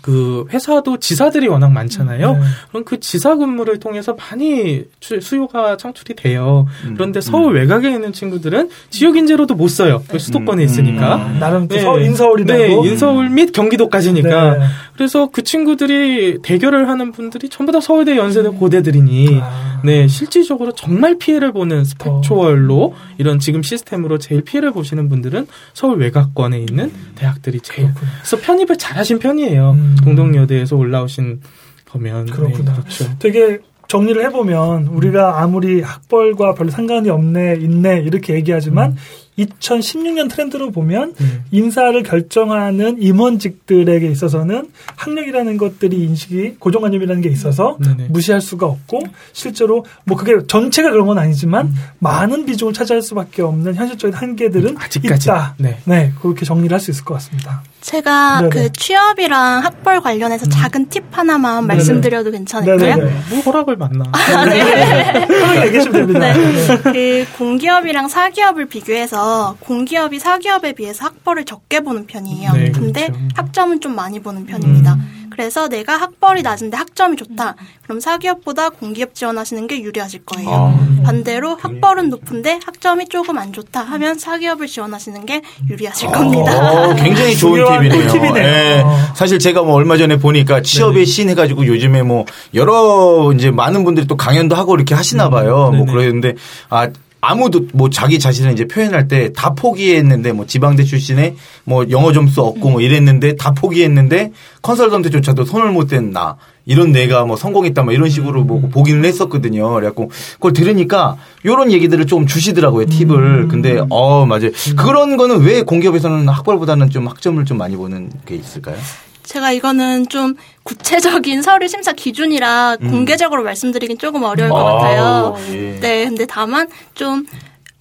[0.00, 2.32] 그 회사도 지사들이 워낙 많잖아요.
[2.34, 2.40] 네.
[2.70, 6.66] 그럼 그 지사 근무를 통해서 많이 수- 수요가 창출이 돼요.
[6.84, 10.02] 음, 그런데 서울 외곽에 있는 친구들은 지역 인재로도 못 써요.
[10.08, 11.16] 그 수도권에 음, 있으니까.
[11.16, 11.38] 음.
[11.38, 11.82] 나름 또 네.
[11.82, 14.56] 서- 인서울이라고 네, 인서울 및 경기도까지니까.
[14.58, 14.64] 네.
[14.94, 19.80] 그래서 그 친구들이 대결을 하는 분들이 전부 다 서울대, 연세대, 고대들이니 아.
[19.82, 21.84] 네, 실질적으로 정말 피해를 보는 어.
[21.84, 27.88] 스펙 초월로 이런 지금 시스템으로 제일 피해를 보시는 분들은 서울 외곽권에 있는 대학들이 제일.
[27.88, 28.10] 그렇구나.
[28.20, 29.76] 그래서 편입을 잘하신 편이에요.
[29.90, 30.04] 음.
[30.04, 31.40] 동덕여대에서 올라오신
[31.88, 32.26] 거면.
[32.26, 32.72] 네, 그렇구나.
[32.74, 33.04] 그렇죠.
[33.18, 38.96] 되게 정리를 해보면 우리가 아무리 학벌과 별로 상관이 없네, 있네 이렇게 얘기하지만
[39.38, 41.44] 2016년 트렌드로 보면 음.
[41.50, 48.08] 인사를 결정하는 임원직들에게 있어서는 학력이라는 것들이 인식이 고정관념이라는 게 있어서 네네.
[48.10, 49.00] 무시할 수가 없고
[49.32, 55.28] 실제로 뭐 그게 전체가 그런 건 아니지만 많은 비중을 차지할 수밖에 없는 현실적인 한계들은 아직까지.
[55.28, 55.54] 있다.
[55.58, 55.78] 네.
[55.84, 57.62] 네, 그렇게 정리를 할 수 있을 것 같습니다.
[57.82, 58.50] 제가 네네.
[58.50, 61.74] 그 취업이랑 학벌 관련해서 작은 팁 하나만 네네.
[61.74, 62.96] 말씀드려도 괜찮을까요?
[62.96, 63.20] 네네네.
[63.30, 64.04] 뭐 허락을 받나.
[64.12, 66.20] 편하게 얘기하시면 됩니다.
[66.20, 66.32] 네.
[66.34, 66.78] 네.
[66.82, 69.19] 그 공기업이랑 사기업을 비교해서
[69.60, 72.52] 공기업이 사기업에 비해서 학벌을 적게 보는 편이에요.
[72.52, 73.24] 네, 근데 그렇죠.
[73.34, 74.94] 학점은 좀 많이 보는 편입니다.
[74.94, 75.20] 음.
[75.30, 77.54] 그래서 내가 학벌이 낮은데 학점이 좋다.
[77.82, 80.50] 그럼 사기업보다 공기업 지원하시는 게 유리하실 거예요.
[80.50, 81.02] 아.
[81.04, 86.94] 반대로 학벌은 높은데 학점이 조금 안 좋다 하면 사기업을 지원하시는 게 유리하실 어, 겁니다.
[86.94, 88.10] 굉장히 좋은 팁이네요.
[88.10, 88.44] 꿀팁이네요.
[88.44, 88.82] 예.
[88.84, 88.98] 어.
[89.14, 94.06] 사실 제가 뭐 얼마 전에 보니까 취업의 신 해가지고 요즘에 뭐 여러 이제 많은 분들이
[94.06, 95.70] 또 강연도 하고 이렇게 하시나 봐요.
[95.74, 95.92] 뭐 네네.
[95.92, 96.34] 그러는데
[96.68, 96.88] 아
[97.22, 102.40] 아무도 뭐 자기 자신을 이제 표현할 때 다 포기했는데 뭐 지방대 출신에 뭐 영어 점수
[102.42, 106.36] 없고 뭐 이랬는데 다 포기했는데 컨설턴트조차도 손을 못 댄 나.
[106.66, 109.70] 이런 내가 뭐 성공했다 뭐 이런 식으로 뭐 보기는 했었거든요.
[109.74, 112.86] 그래갖고 그걸 들으니까 요런 얘기들을 좀 주시더라고요.
[112.86, 113.48] 팁을.
[113.48, 114.50] 근데 어 맞아요.
[114.76, 118.76] 그런 거는 왜 공기업에서는 학벌보다는 좀 학점을 좀 많이 보는 게 있을까요?
[119.24, 120.34] 제가 이거는 좀
[120.70, 124.66] 구체적인 서류 심사 기준이라 공개적으로 말씀드리긴 조금 어려울 것 음.
[124.66, 125.36] 아, 같아요.
[125.50, 125.80] 예.
[125.80, 127.26] 네, 근데 다만 좀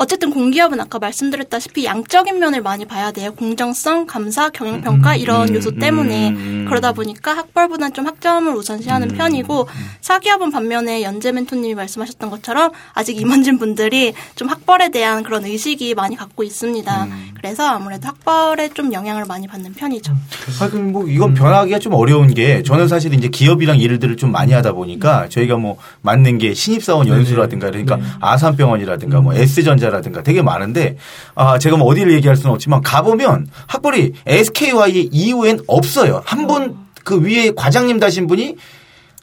[0.01, 3.33] 어쨌든 공기업은 아까 말씀드렸다시피 양적인 면을 많이 봐야 돼요.
[3.33, 6.65] 공정성, 감사, 경영평가 이런 음, 요소 때문에 음.
[6.69, 9.17] 그러다 보니까 학벌보다는 좀 학점을 우선시하는 음.
[9.17, 9.67] 편이고
[9.99, 16.15] 사기업은 반면에 연재 멘토님이 말씀하셨던 것처럼 아직 임원진 분들이 좀 학벌에 대한 그런 의식이 많이
[16.15, 17.03] 갖고 있습니다.
[17.03, 17.31] 음.
[17.35, 20.13] 그래서 아무래도 학벌에 좀 영향을 많이 받는 편이죠.
[20.61, 24.53] 아, 그럼 뭐 이건 변하기가 좀 어려운 게 저는 사실 이제 기업이랑 일들을 좀 많이
[24.53, 30.97] 하다 보니까 저희가 뭐 맞는 게 신입사원 연수라든가 그러니까 아산병원이라든가 뭐 S전자 라든가 되게 많은데
[31.35, 36.21] 아, 제가 뭐 어디를 얘기할 수는 없지만 가보면 학벌이 SKY 이후엔 없어요.
[36.25, 38.55] 한 분 그 위에 과장님 다신 분이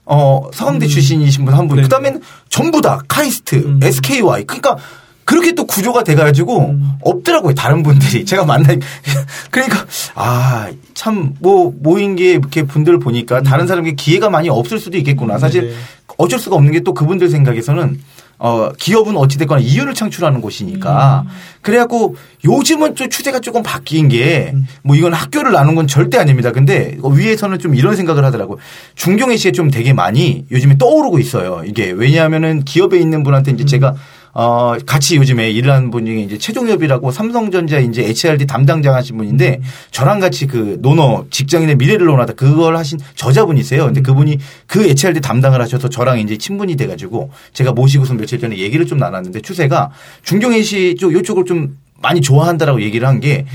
[0.07, 1.77] 어, 서강대 출신이신 분 한 분.
[1.77, 1.83] 네.
[1.83, 3.81] 그 다음엔 전부 다 카이스트, 음.
[3.83, 4.45] SKY.
[4.45, 4.77] 그러니까
[5.25, 6.93] 그렇게 또 구조가 돼가지고 음.
[7.03, 7.55] 없더라고요.
[7.55, 8.25] 다른 분들이.
[8.25, 8.75] 제가 만나,
[9.51, 14.97] 그러니까, 아, 참, 뭐, 모인 게 이렇게 분들 보니까 다른 사람에게 기회가 많이 없을 수도
[14.99, 15.39] 있겠구나.
[15.39, 15.77] 사실 음.
[16.19, 18.01] 어쩔 수가 없는 게 또 그분들 생각에서는
[18.39, 21.25] 어, 기업은 어찌됐거나 이윤을 창출하는 곳이니까.
[21.25, 21.31] 음.
[21.63, 24.67] 그래갖고 요즘은 좀 추세가 조금 바뀐 게, 음.
[24.83, 26.53] 뭐 이건 학교를 나눈 건 절대 아닙니다.
[26.53, 28.59] 근데 위에서는 좀 이런 생각을 하더라고요.
[28.95, 31.63] 중경의 시에 좀 되게 많이 요즘에 떠오르고 있어요.
[31.67, 33.95] 이게 왜냐하면은 기업에 있는 분한테 이제 제가
[34.39, 40.21] 어, 같이 요즘에 일하는 분 중에 이제 최종엽이라고 삼성전자 이제 HRD 담당자 하신 분인데 저랑
[40.21, 42.35] 같이 그 논어 직장인의 미래를 논하다.
[42.35, 43.87] 그걸 하신 저자분이세요.
[43.87, 48.85] 근데 그분이 그 HRD 담당을 하셔서 저랑 이제 친분이 돼가지고 제가 모시고서 며칠 전에 얘기를
[48.85, 49.91] 좀 나눴는데 추세가
[50.23, 53.47] 중경혜시 쪽 이쪽을 좀 많이 좋아한다라고 얘기를 한 게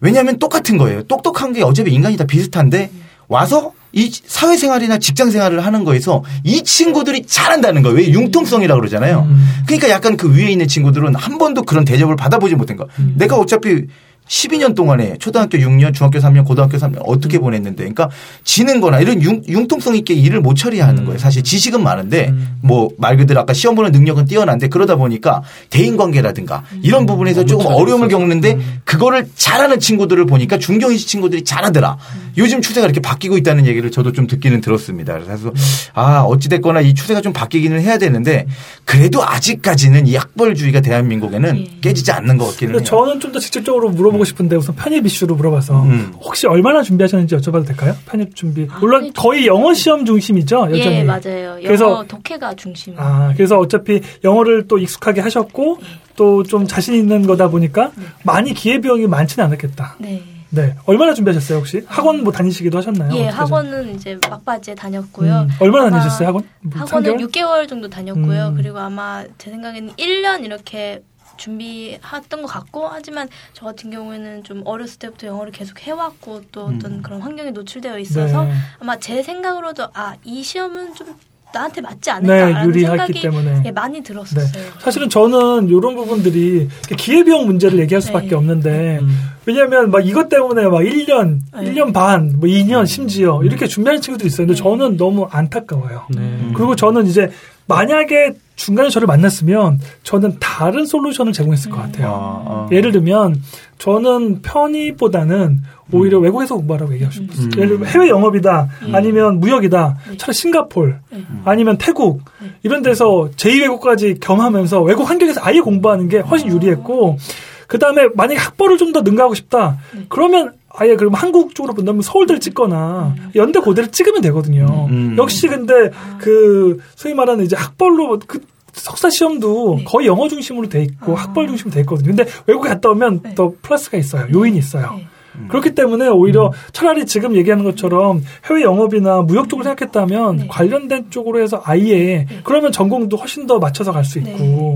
[0.00, 1.02] 왜냐하면 똑같은 거예요.
[1.02, 2.90] 똑똑한 게 어차피 인간이 다 비슷한데
[3.26, 7.98] 와서 이 사회생활이나 직장생활을 하는 거에서 이 친구들이 잘한다는 거예요.
[7.98, 9.28] 왜 융통성이라고 그러잖아요.
[9.66, 12.88] 그러니까 약간 그 위에 있는 친구들은 한 번도 그런 대접을 받아보지 못한 거.
[13.16, 13.86] 내가 어차피
[14.28, 18.08] 12년 동안에 초등학교 6년, 중학교 3년, 고등학교 3년 어떻게 보냈는데, 그러니까
[18.44, 21.18] 지는 거나 이런 융, 융통성 있게 일을 못 처리하는 거예요.
[21.18, 27.04] 사실 지식은 많은데, 뭐말 그대로 아까 시험 보는 능력은 뛰어난데 그러다 보니까 대인 관계라든가 이런
[27.04, 31.98] 부분에서 조금 어려움을 겪는데 그거를 잘하는 친구들을 보니까 중경이시 친구들이 잘하더라.
[32.38, 35.18] 요즘 추세가 이렇게 바뀌고 있다는 얘기를 저도 좀 듣기는 들었습니다.
[35.18, 35.52] 그래서
[35.94, 38.46] 아, 어찌됐거나 이 추세가 좀 바뀌기는 해야 되는데
[38.84, 42.84] 그래도 아직까지는 이 학벌주의가 대한민국에는 깨지지 않는 것 같기는 해요.
[42.84, 46.12] 저는 좀 더 직접적으로 물어보고 싶은데 우선 편입 이슈로 물어봐서 음.
[46.20, 47.96] 혹시 얼마나 준비하셨는지 여쭤봐도 될까요?
[48.06, 48.68] 편입 준비.
[48.78, 50.96] 물론 아니, 거의 영어 시험 중심이죠, 여전히.
[50.96, 51.52] 예, 맞아요.
[51.52, 52.92] 영어 그래서- 독해가 중심.
[52.98, 55.78] 아, 그래서 어차피 영어를 또 익숙하게 하셨고
[56.16, 57.90] 또좀 자신 있는 거다 보니까
[58.22, 59.96] 많이 기회비용이 많지는 않았겠다.
[59.98, 60.22] 네.
[60.54, 60.74] 네.
[60.84, 61.82] 얼마나 준비하셨어요, 혹시?
[61.86, 63.14] 학원 뭐 다니시기도 하셨나요?
[63.16, 65.32] 예, 학원은 이제 막바지에 다녔고요.
[65.32, 66.46] 음, 얼마나 다니셨어요, 학원?
[66.60, 67.30] 뭐 학원은 3개월?
[67.30, 68.48] 6개월 정도 다녔고요.
[68.48, 68.54] 음.
[68.54, 71.02] 그리고 아마 제 생각에는 1년 이렇게
[71.38, 77.02] 준비했던 것 같고 하지만 저 같은 경우에는 좀 어렸을 때부터 영어를 계속 해왔고 또 어떤
[77.02, 78.52] 그런 환경에 노출되어 있어서 네.
[78.78, 81.16] 아마 제 생각으로도 아 이 시험은 좀
[81.52, 83.62] 나한테 맞지 네, 않을까라는 유리하기 생각이 때문에.
[83.66, 84.02] 예, 많이 네.
[84.02, 84.62] 들었었어요.
[84.80, 88.34] 사실은 저는 이런 부분들이 기회비용 문제를 얘기할 수밖에 네.
[88.34, 89.30] 없는데 음.
[89.44, 91.72] 왜냐하면 막 이것 때문에 막 1년, 네.
[91.72, 94.46] 1년 반, 뭐 2년 심지어 이렇게 준비하는 친구들이 있어요.
[94.46, 96.06] 근데 저는 너무 안타까워요.
[96.10, 96.50] 네.
[96.54, 97.30] 그리고 저는 이제
[97.66, 102.08] 만약에 중간에 저를 만났으면 저는 다른 솔루션을 제공했을 것 같아요.
[102.08, 102.68] 아, 아.
[102.70, 103.42] 예를 들면
[103.78, 107.46] 저는 편의보다는 오히려 외국에서 공부하라고 얘기하고 싶었어요.
[107.46, 107.50] 음.
[107.56, 108.94] 예를 들면 해외 영업이다, 음.
[108.94, 111.00] 아니면 무역이다, 차라리 싱가폴,
[111.44, 112.22] 아니면 태국
[112.62, 117.18] 이런 데서 제2외국까지 겸하면서 외국 환경에서 아예 공부하는 게 훨씬 유리했고
[117.66, 122.40] 그 다음에 만약에 학벌을 좀 더 능가하고 싶다, 그러면 아예 그럼 한국 쪽으로 본다면 서울대를
[122.40, 124.86] 찍거나 연대 고대를 찍으면 되거든요.
[124.88, 125.16] 음.
[125.18, 128.40] 역시 근데 그 소위 말하는 이제 학벌로 그
[128.72, 129.84] 석사 시험도 네.
[129.84, 131.22] 거의 영어 중심으로 돼 있고 아.
[131.22, 132.08] 학벌 중심으로 돼 있거든요.
[132.14, 133.34] 근데 외국에 갔다 오면 네.
[133.34, 134.26] 더 플러스가 있어요.
[134.32, 134.94] 요인이 있어요.
[134.96, 135.06] 네.
[135.48, 140.46] 그렇기 때문에 오히려 차라리 지금 얘기하는 것처럼 해외 영업이나 무역 쪽을 생각했다면 네.
[140.46, 144.30] 관련된 쪽으로 해서 아예 그러면 전공도 훨씬 더 맞춰서 갈 수 있고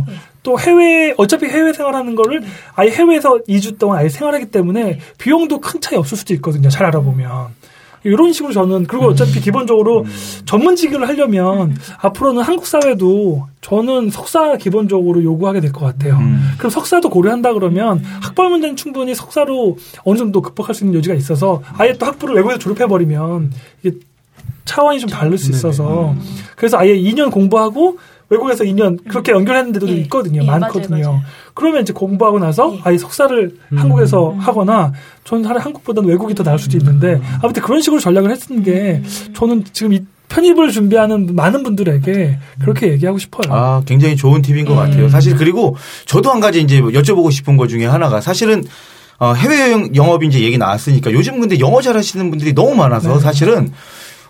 [0.07, 0.13] 네.
[0.13, 0.15] 네.
[0.43, 2.43] 또 해외 어차피 해외 생활하는 거를
[2.75, 4.99] 아예 해외에서 2주 동안 아예 생활하기 때문에 네.
[5.19, 6.69] 비용도 큰 차이 없을 수도 있거든요.
[6.71, 7.49] 잘 알아보면.
[8.07, 10.05] 이런 식으로 저는 그리고 어차피 기본적으로
[10.45, 16.17] 전문직을 하려면 앞으로는 한국 사회도 저는 석사 기본적으로 요구하게 될 것 같아요.
[16.19, 16.53] 음.
[16.59, 21.63] 그럼 석사도 고려한다 그러면 학벌 문제는 충분히 석사로 어느 정도 극복할 수 있는 여지가 있어서
[21.77, 23.51] 아예 또 학부를 외국에서 졸업해 버리면
[23.83, 23.97] 이게
[24.65, 25.51] 차원이 좀 다를 수.
[25.51, 26.15] 있어서
[26.57, 29.93] 그래서 아예 2년 공부하고 외국에서 2년 그렇게 연결하는 데도 예.
[30.03, 30.43] 있거든요.
[30.43, 30.89] 예, 많거든요.
[30.97, 31.23] 맞아요, 맞아요.
[31.55, 32.81] 그러면 이제 공부하고 나서 예.
[32.85, 33.79] 아예 석사를 음.
[33.79, 34.93] 한국에서 하거나
[35.25, 39.03] 저는 차라리 한국보다는 외국이 더 나을 수도 있는데 아무튼 그런 식으로 전략을 했는 게
[39.35, 43.55] 저는 지금 이 편입을 준비하는 많은 분들에게 그렇게 얘기하고 싶어요.
[43.55, 44.77] 아, 굉장히 좋은 팁인 것 음.
[44.77, 45.09] 같아요.
[45.09, 48.65] 사실 그리고 저도 한 가지 이제 여쭤보고 싶은 것 중에 하나가 사실은
[49.19, 53.21] 어, 해외 영업이 이제 얘기 나왔으니까 요즘 근데 영어 잘하시는 분들이 너무 많아서 네.
[53.21, 53.73] 사실은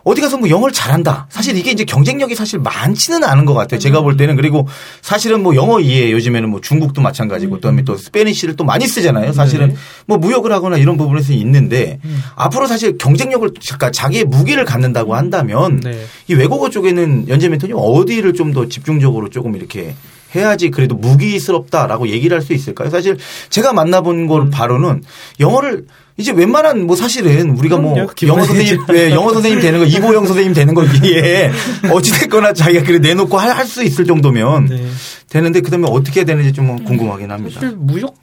[0.09, 1.27] 어디 가서 뭐 영어를 잘한다.
[1.31, 3.81] 사실 이게 이제 경쟁력이 사실 많지는 않은 것 같아요.
[3.81, 4.69] 제가 볼 때는 그리고
[5.03, 9.33] 사실은 뭐 영어 이해 요즘에는 뭐 중국도 마찬가지고 그다음에 또 스페니쉬를 또 많이 쓰잖아요.
[9.33, 9.75] 사실은
[10.07, 11.99] 뭐 무역을 하거나 이런 부분에서 있는데
[12.37, 15.99] 앞으로 사실 경쟁력을 잠깐 자기의 무기를 갖는다고 한다면 네.
[16.29, 19.97] 이 외국어 쪽에는 연재 멘토님 어디를 좀 더 집중적으로 조금 이렇게
[20.37, 22.90] 해야지 그래도 무기스럽다라고 얘기를 할 수 있을까요?
[22.90, 23.16] 사실
[23.51, 24.27] 제가 만나본 음.
[24.29, 25.03] 걸 바로는
[25.40, 25.87] 영어를
[26.18, 27.96] 이제 웬만한 뭐 사실은 우리가 뭐.
[28.22, 28.44] 영어.
[28.44, 31.51] 선생님, 예, 영어 선생님 되는 거 이보영 선생님 되는 거기에
[31.92, 34.87] 어찌됐거나 자기가 그래 내놓고 할 수 있을 정도면 네.
[35.29, 37.61] 되는데 그다음에 어떻게 되는지 좀 궁금하긴 합니다.
[37.61, 38.14] 사실 무역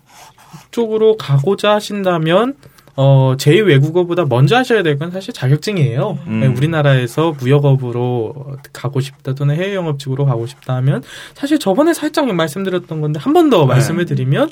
[0.72, 2.56] 쪽으로 가고자 하신다면
[2.96, 6.20] 어, 제2 외국어보다 먼저 하셔야 될 건 사실 자격증이에요.
[6.28, 6.40] 음.
[6.42, 11.02] 네, 우리나라에서 무역업으로 가고 싶다 또는 해외 영업직으로 가고 싶다 하면
[11.34, 14.50] 사실 저번에 살짝 말씀드렸던 건데 한 번 더 말씀을 드리면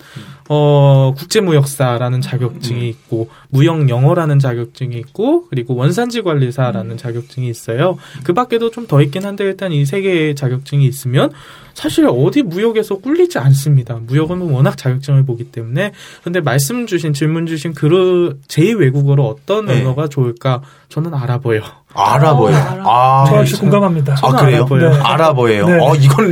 [0.50, 7.98] 어, 국제무역사라는 자격증이 있고 무역 영어라는 자격증이 있고 그리고 원산지 관리사라는 자격증이 있어요.
[8.24, 11.32] 그 밖에도 좀 더 있긴 한데 일단 이 세 개의 자격증이 있으면
[11.74, 13.96] 사실 어디 무역에서 꿀리지 않습니다.
[14.06, 15.92] 무역은 워낙 자격증을 보기 때문에.
[16.24, 19.82] 근데 말씀 주신 질문 주신 그 제2 외국어로 어떤 네.
[19.82, 21.62] 언어가 좋을까 저는 알아보여.
[21.94, 22.56] 아랍어요.
[22.56, 22.84] 아랍.
[22.86, 24.16] 아, 저 역시 공감합니다.
[24.22, 24.66] 아 그래요?
[25.04, 25.66] 아랍어요.
[25.68, 25.78] 네.
[25.78, 25.80] 네.
[25.86, 26.32] 어 이거는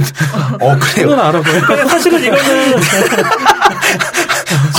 [0.62, 1.10] 어 그래요.
[1.10, 1.62] 저는 아랍어요.
[1.68, 2.76] 근데 사실은 이거는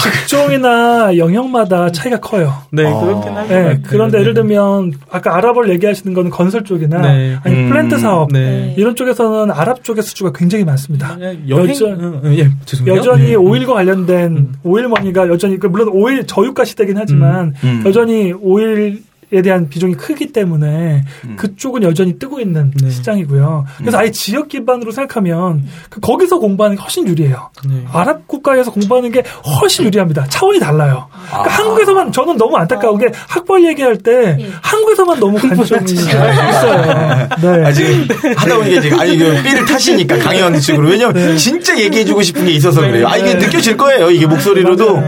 [0.02, 2.52] 직종이나 영역마다 차이가 커요.
[2.70, 3.00] 네, 어.
[3.00, 3.62] 그렇긴 합니다.
[3.62, 7.36] 네, 그런데 예를 들면 아까 아랍을 얘기하시는 거는 건설 쪽이나 네.
[7.42, 8.74] 아니 음, 플랜트 사업 네.
[8.76, 11.16] 이런 쪽에서는 아랍 쪽의 수주가 굉장히 많습니다.
[11.48, 12.96] 여행, 여전- 예, 죄송해요.
[12.96, 13.34] 여전히 네.
[13.34, 17.82] 오일과 관련된 오일머니가 여전히 그 물론 오일 저유가 시대긴 하지만 음.
[17.86, 21.36] 여전히 오일 에 대한 비중이 크기 때문에 음.
[21.36, 22.90] 그쪽은 여전히 뜨고 있는 네.
[22.90, 23.64] 시장이고요.
[23.78, 27.50] 그래서 아예 지역 기반으로 생각하면 그 거기서 공부하는 게 훨씬 유리해요.
[27.68, 27.84] 네.
[27.92, 29.22] 아랍 국가에서 공부하는 게
[29.60, 30.26] 훨씬 유리합니다.
[30.26, 31.06] 차원이 달라요.
[31.28, 34.50] 그러니까 한국에서만 저는 너무 안타까운 게 학벌 얘기할 때 예.
[34.62, 37.28] 한국에서만 너무 관점이 있어요.
[37.40, 37.64] 네.
[37.64, 40.88] 아, 지금 하다 보니까 지금, 아니, 이거 삐를 타시니까 강의원 측으로.
[40.88, 43.06] 왜냐면 진짜 얘기해주고 싶은 게 있어서 그래요.
[43.06, 44.10] 아, 이게 느껴질 거예요.
[44.10, 45.04] 이게 목소리로도.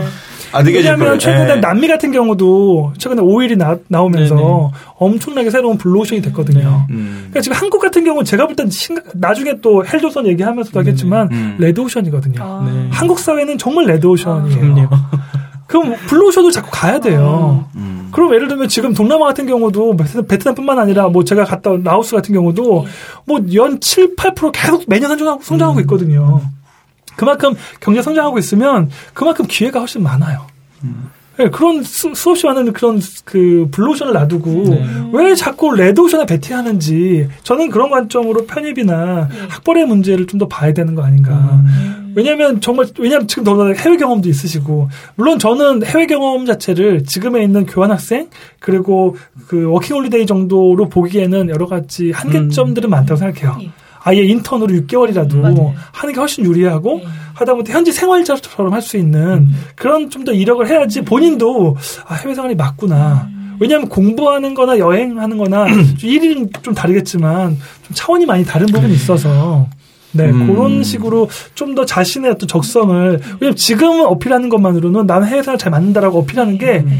[0.52, 0.76] 아, 거예요.
[0.78, 1.60] 왜냐하면 최근에 예.
[1.60, 4.48] 남미 같은 경우도 최근에 오일이 나, 나오면서 네네.
[4.98, 6.86] 엄청나게 새로운 블루오션이 됐거든요.
[6.90, 7.16] 음.
[7.30, 8.68] 그러니까 지금 한국 같은 경우는 제가 볼 땐
[9.14, 11.56] 나중에 또 헬조선 얘기하면서도 하겠지만 음.
[11.58, 12.42] 레드오션이거든요.
[12.42, 12.68] 아.
[12.70, 12.88] 네.
[12.90, 14.60] 한국 사회는 정말 레드오션이에요.
[14.60, 14.88] 그럼요.
[15.66, 17.64] 그럼 블루오션도 자꾸 가야 돼요.
[17.76, 18.08] 음.
[18.12, 22.14] 그럼 예를 들면 지금 동남아 같은 경우도 베트남- 베트남뿐만 아니라 뭐 제가 갔다 온 라오스
[22.14, 22.84] 같은 경우도
[23.24, 26.42] 뭐 연 7, 8% 계속 매년 성장하고, 성장하고 있거든요.
[27.16, 30.46] 그만큼 경제 성장하고 있으면 그만큼 기회가 훨씬 많아요.
[31.38, 34.86] 네, 그런 수, 수없이 많은 그런 그 블루오션을 놔두고 네.
[35.14, 41.02] 왜 자꾸 레드오션에 베팅하는지 저는 그런 관점으로 편입이나 학벌의 문제를 좀 더 봐야 되는 거
[41.02, 41.62] 아닌가.
[42.14, 47.64] 왜냐하면 정말 왜냐하면 지금 더군다나 해외 경험도 있으시고 물론 저는 해외 경험 자체를 지금에 있는
[47.64, 48.28] 교환학생
[48.60, 49.16] 그리고
[49.48, 53.56] 그 워킹홀리데이 정도로 보기에는 여러 가지 한계점들은 많다고 생각해요.
[53.62, 53.70] 예.
[54.04, 55.74] 아예 인턴으로 6개월이라도 맞아요.
[55.92, 57.08] 하는 게 훨씬 유리하고 예.
[57.34, 62.54] 하다못해 현지 생활자처럼 할 수 있는 그런 좀 더 이력을 해야지 본인도 아, 해외 생활이
[62.54, 63.28] 맞구나.
[63.60, 65.66] 왜냐하면 공부하는 거나 여행하는 거나
[66.02, 69.68] 일은 좀 다르겠지만 좀 차원이 많이 다른 부분이 있어서
[70.12, 70.46] 네, 음.
[70.46, 75.70] 그런 식으로 좀 더 자신의 어떤 적성을 왜냐면 지금은 어필하는 것만으로는 나는 해외 생활 잘
[75.70, 76.90] 맞는다라고 어필하는 게 어,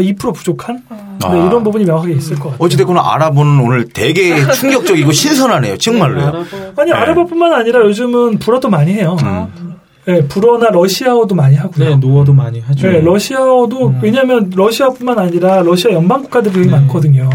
[0.00, 1.46] 2% 부족한 네, 아.
[1.46, 2.58] 이런 부분이 명확하게 있을 것 같아요.
[2.64, 5.78] 어찌됐거나 아랍은 오늘 되게 충격적이고 신선하네요.
[5.78, 6.26] 정말로요.
[6.26, 6.46] 아랍어.
[6.76, 6.96] 아니 네.
[6.96, 9.16] 아랍어뿐만 아니라 요즘은 불어도 많이 해요.
[9.22, 9.74] 음.
[10.06, 11.88] 네, 불어나 러시아어도 많이 하고요.
[11.88, 12.86] 네, 노어도 많이 하죠.
[12.88, 14.00] 네, 러시아어도 음.
[14.02, 16.70] 왜냐하면 러시아뿐만 아니라 러시아 연방 국가들이 네.
[16.70, 17.30] 많거든요.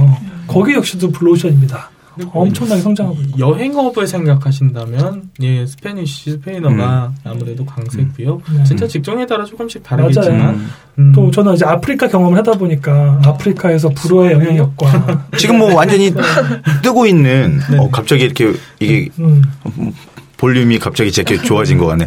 [0.48, 1.90] 거기 역시도 블루오션입니다.
[2.32, 3.40] 엄청나게 성장하고 있고.
[3.40, 8.42] 여행업을 생각하신다면 예 Spanish 스페인어가 아무래도 강세고요.
[8.56, 8.64] 네.
[8.64, 10.38] 진짜 직종에 따라 조금씩 다르겠지만.
[10.38, 10.60] 맞아요.
[11.00, 16.14] 음, 또 저는 이제 아프리카 경험을 하다 보니까 아프리카에서 불어의 영향력과 지금 뭐 완전히
[16.84, 19.42] 뜨고 있는, 어, 갑자기 이렇게 이게 음,
[20.38, 22.06] 볼륨이 갑자기 제게 좋아진 것 같네.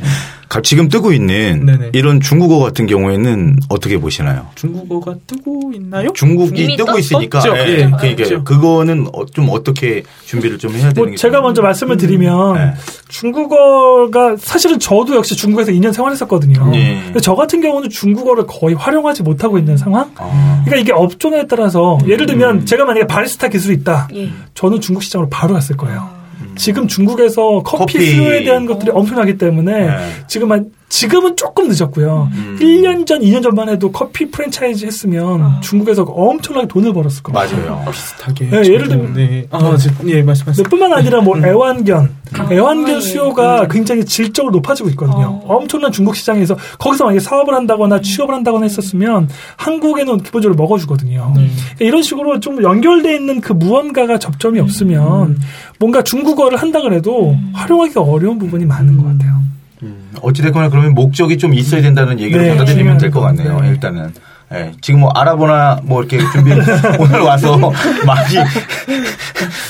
[0.53, 1.91] 가- 지금 뜨고 있는 네네.
[1.95, 4.49] 이런 중국어 같은 경우에는 어떻게 보시나요?
[4.55, 6.13] 중국어가 뜨고 있나요?
[6.13, 7.57] 중국이 뜨고 떴- 있으니까 떴죠.
[7.57, 8.45] 예, 예, 그러니까 떴죠.
[8.45, 12.75] 그거는 어, 좀 어떻게 준비를 좀 해야 되는 뭐게 제가 좀- 먼저 말씀을 드리면 네.
[13.09, 16.71] 중국어가 사실은 저도 역시 중국에서 2년 생활했었거든요.
[16.75, 17.01] 예.
[17.05, 20.11] 근데 저 같은 경우는 중국어를 거의 활용하지 못하고 있는 상황.
[20.17, 24.09] 아, 그러니까 이게 업종에 따라서 예를 들면 제가 만약에 바리스타 기술이 있다.
[24.15, 24.31] 예.
[24.55, 26.09] 저는 중국 시장으로 바로 갔을 거예요.
[26.57, 28.07] 지금 중국에서 커피, 커피.
[28.13, 29.97] 수요에 대한 것들이 엄청나기 때문에 네.
[30.29, 32.29] 지금 한 지금은 조금 늦었고요.
[32.35, 32.59] 음.
[32.61, 37.35] 1년 전, 2년 전만 해도 커피 프랜차이즈 했으면 중국에서 엄청나게 돈을 벌었을 거예요.
[37.67, 37.85] 맞아요.
[37.91, 38.51] 비슷하게.
[38.51, 39.47] 네, 예를 들면- 네.
[39.51, 40.63] 아, 지금 예, 말씀하세요.
[40.63, 43.01] 네, 뿐만 아니라 뭐 애완견, 아, 애완견 예.
[43.01, 45.41] 수요가 굉장히 질적으로 높아지고 있거든요.
[45.43, 45.57] 어.
[45.57, 51.33] 엄청난 중국 시장에서 거기서 만약에 사업을 한다거나 취업을 한다거나 했었으면 한국에는 기본적으로 먹어주거든요.
[51.35, 51.49] 네.
[51.49, 55.39] 그러니까 이런 식으로 좀 연결돼 있는 그 무언가가 접점이 없으면
[55.79, 59.41] 뭔가 중국어를 한다 그래도 활용하기가 어려운 부분이 많은 것 같아요.
[60.21, 63.57] 어찌됐거나 그러면 목적이 좀 있어야 된다는 얘기를 네, 받아들이면 될 것 같네요.
[63.57, 63.63] 거.
[63.63, 63.69] 네.
[63.71, 64.13] 일단은.
[64.55, 66.53] 예, 지금 뭐 알아보나 뭐 이렇게 준비
[67.01, 67.57] 오늘 와서
[68.07, 68.37] 많이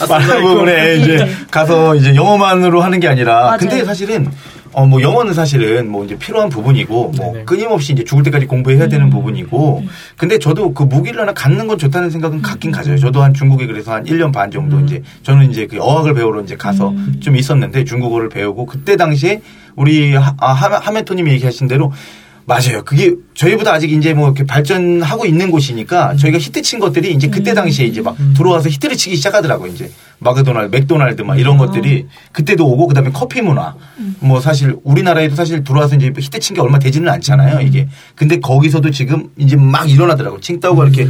[0.08, 3.58] 많은 부분에 이제 가서 이제 영어만으로 하는 게 아니라 맞아요.
[3.58, 4.26] 근데 사실은
[4.74, 7.44] 어 뭐 영어는 사실은 뭐 이제 필요한 부분이고 뭐 네네.
[7.44, 8.88] 끊임없이 이제 죽을 때까지 공부해야 음.
[8.88, 9.84] 되는 부분이고
[10.16, 12.72] 근데 저도 그 무기를 하나 갖는 건 좋다는 생각은 갖긴 음.
[12.72, 12.96] 가져요.
[12.98, 16.56] 저도 한 중국에 그래서 한 1년 반 정도 이제 저는 이제 그 어학을 배우러 이제
[16.56, 17.16] 가서 음.
[17.20, 19.42] 좀 있었는데 중국어를 배우고 그때 당시에
[19.76, 21.92] 우리 하, 아, 하- 하메토님이 얘기하신 대로
[22.44, 22.82] 맞아요.
[22.84, 25.50] 그게 저희보다 아직 이제 뭐 이렇게 발전하고 있는 음.
[25.52, 29.70] 곳이니까 저희가 히트 친 것들이 이제 그때 당시에 이제 막 들어와서 히트를 치기 시작하더라고요.
[29.72, 31.38] 이제 마크도날드, 맥도날드 막 음.
[31.38, 33.74] 이런 것들이 그때도 오고 그다음에 커피 문화.
[34.20, 37.60] 뭐 사실 우리나라에도 사실 들어와서 이제 히트 친 게 얼마 되지는 않잖아요.
[37.60, 37.88] 이게.
[38.14, 40.40] 근데 거기서도 지금 이제 막 일어나더라고요.
[40.40, 41.08] 칭따오가 이렇게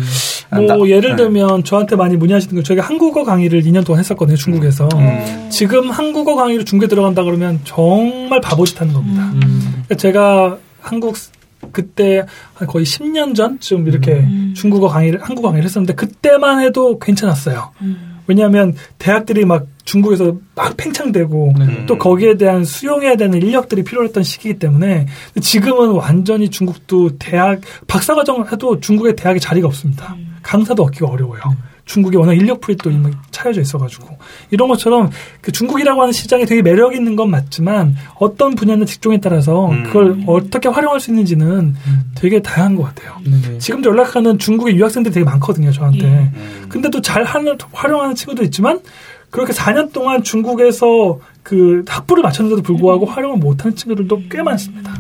[0.51, 1.17] 뭐 나- 예를 네.
[1.17, 5.49] 들면 저한테 많이 문의하시는 거 저희가 한국어 강의를 2년 동안 했었거든요 중국에서 음.
[5.51, 9.23] 지금 한국어 강의로 중국에 들어간다 그러면 정말 바보짓 하는 겁니다.
[9.35, 9.41] 음.
[9.73, 11.31] 그러니까 제가 한국 스-
[11.71, 17.71] 그때 한 거의 10년 전쯤 이렇게 중국어 강의를 한국어 강의를 했었는데 그때만 해도 괜찮았어요.
[18.27, 21.87] 왜냐하면 대학들이 막 중국에서 막 팽창되고 네.
[21.87, 25.07] 또 거기에 대한 수용해야 되는 인력들이 필요했던 시기이기 때문에
[25.41, 30.17] 지금은 완전히 중국도 대학 박사 과정을 해도 중국의 대학에 자리가 없습니다.
[30.43, 31.41] 강사도 얻기가 어려워요.
[31.93, 34.17] 중국이 워낙 인력풀이 또 이미 차여져 있어가지고
[34.51, 35.11] 이런 것처럼
[35.43, 39.85] 그 중국이라고 하는 시장이 되게 매력 있는 건 맞지만 어떤 분야나 직종에 따라서 음.
[39.85, 41.75] 그걸 어떻게 활용할 수 있는지는
[42.15, 43.17] 되게 다양한 것 같아요.
[43.25, 43.59] 네네.
[43.59, 46.07] 지금도 연락하는 중국의 유학생들이 되게 많거든요, 저한테.
[46.07, 46.67] 음.
[46.71, 48.81] 근데도 잘 하는, 활용하는 친구도 있지만,
[49.31, 54.95] 그렇게 4년 동안 중국에서 그 학부를 마쳤는데도 불구하고 활용을 못하는 친구들도 꽤 많습니다.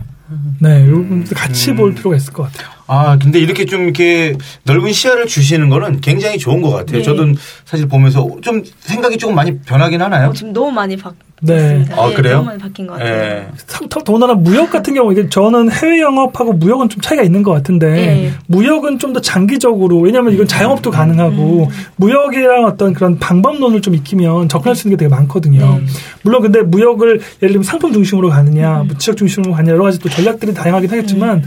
[0.60, 2.81] 네, 여러분들 같이 볼 필요가 있을 것 같아요.
[2.92, 6.98] 아, 근데 이렇게 좀 이렇게 넓은 시야를 주시는 거는 굉장히 좋은 것 같아요.
[6.98, 7.02] 네.
[7.02, 7.26] 저도
[7.64, 10.28] 사실 보면서 좀 생각이 조금 많이 변하긴 하나요?
[10.28, 11.31] 어, 지금 너무 많이 바뀌었습니다.
[11.44, 11.84] 네.
[11.96, 12.36] 아, 그래요?
[12.36, 13.12] 너무 많이 바뀐 것 같아요.
[13.14, 13.46] 예.
[13.66, 17.50] 상- 더- 더군다나 무역 같은 경우 이게 저는 해외 영업하고 무역은 좀 차이가 있는 것
[17.50, 18.30] 같은데 네.
[18.46, 20.92] 무역은 좀 더 장기적으로 왜냐하면 이건 자영업도 음.
[20.92, 25.60] 가능하고 무역이랑 어떤 그런 방법론을 좀 익히면 접근할 수 있는 게 되게 많거든요.
[25.80, 25.84] 네.
[26.22, 27.08] 물론 근데 무역을
[27.42, 31.42] 예를 들면 상품 중심으로 가느냐, 뭐 지역 중심으로 가느냐 여러 가지 또 전략들이 다양하긴 하겠지만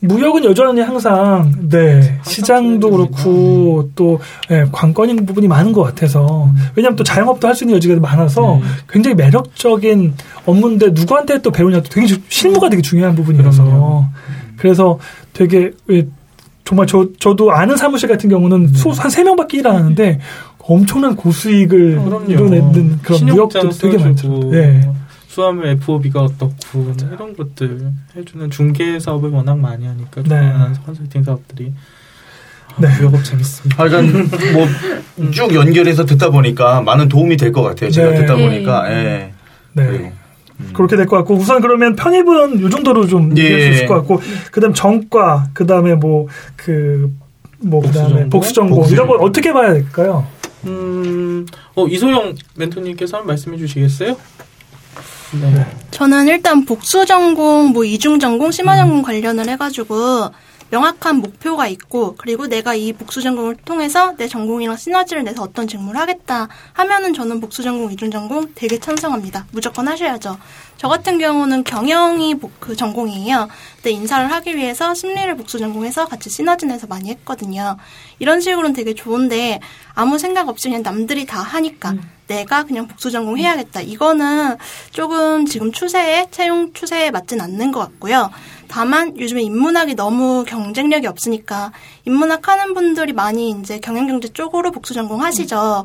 [0.00, 4.20] 무역은 여전히 항상 네 시장도 그렇고 또
[4.50, 9.14] 예, 관건인 부분이 많은 것 같아서 왜냐하면 또 자영업도 할 수 있는 여지가 많아서 굉장히
[9.16, 10.14] 매 력적인
[10.46, 14.08] 업무인데 누구한테 또 배우냐 또 되게 주- 실무가 되게 중요한 부분이라서
[14.56, 14.98] 그래서
[15.32, 16.06] 되게 예,
[16.64, 20.20] 정말 저 저도 아는 사무실 같은 경우는 수한세 명밖에 일 안 하는데
[20.64, 22.30] 엄청난 고수익을 그럼요.
[22.30, 24.50] 이뤄내는 그런 무역도 되게 많죠.
[24.50, 24.80] 네.
[25.26, 30.52] 수화물 FOB가 어떻고 이런 것들 해주는 중개 사업을 워낙 많이 하니까 네.
[30.84, 31.80] 컨설팅 사업들이 아,
[32.78, 32.88] 네.
[32.98, 33.82] 무역업 재밌습니다.
[33.82, 34.30] 아, 일단
[35.16, 37.90] 뭐쭉 연결해서 듣다 보니까 많은 도움이 될 것 같아요.
[37.90, 38.16] 제가 네.
[38.20, 38.42] 듣다 네.
[38.48, 38.90] 보니까.
[38.92, 39.32] 예.
[39.74, 39.86] 네.
[39.86, 40.12] 그리고.
[40.74, 43.42] 그렇게 될 것 같고 우선 그러면 편입은 이 정도로 좀 예.
[43.42, 44.20] 얘기할 수 있을 것 같고
[44.52, 48.30] 그다음 정과 그다음에 뭐 그뭐 그다음에 복수전공?
[48.30, 49.06] 복수 전공 이런.
[49.08, 50.26] 걸 어떻게 봐야 될까요?
[50.66, 51.44] 음,
[51.74, 54.16] 어, 이소영 멘토님께서 한번 말씀해 주시겠어요?
[55.40, 55.66] 네.
[55.90, 60.28] 저는 일단 복수 전공, 뭐 이중 전공, 심화 전공 관련을 해가지고
[60.76, 66.00] 명확한 목표가 있고 그리고 내가 이 복수 전공을 통해서 내 전공이랑 시너지를 내서 어떤 직무를
[66.00, 69.44] 하겠다 하면은 저는 복수 전공, 이중 전공 되게 찬성합니다.
[69.52, 70.38] 무조건 하셔야죠.
[70.78, 73.48] 저 같은 경우는 경영이 복- 그 전공이에요.
[73.76, 77.76] 근데 인사를 하기 위해서 심리를 복수 전공해서 같이 시너지 내서 많이 했거든요.
[78.18, 79.60] 이런 식으로는 되게 좋은데
[79.94, 81.94] 아무 생각 없이 그냥 남들이 다 하니까
[82.28, 83.82] 내가 그냥 복수 전공 해야겠다.
[83.82, 84.56] 이거는
[84.90, 88.30] 조금 지금 추세에 채용 추세에 맞진 않는 것 같고요.
[88.72, 91.72] 다만 요즘에 인문학이 너무 경쟁력이 없으니까
[92.06, 95.84] 인문학 하는 분들이 많이 이제 경영경제 쪽으로 복수 전공 하시죠.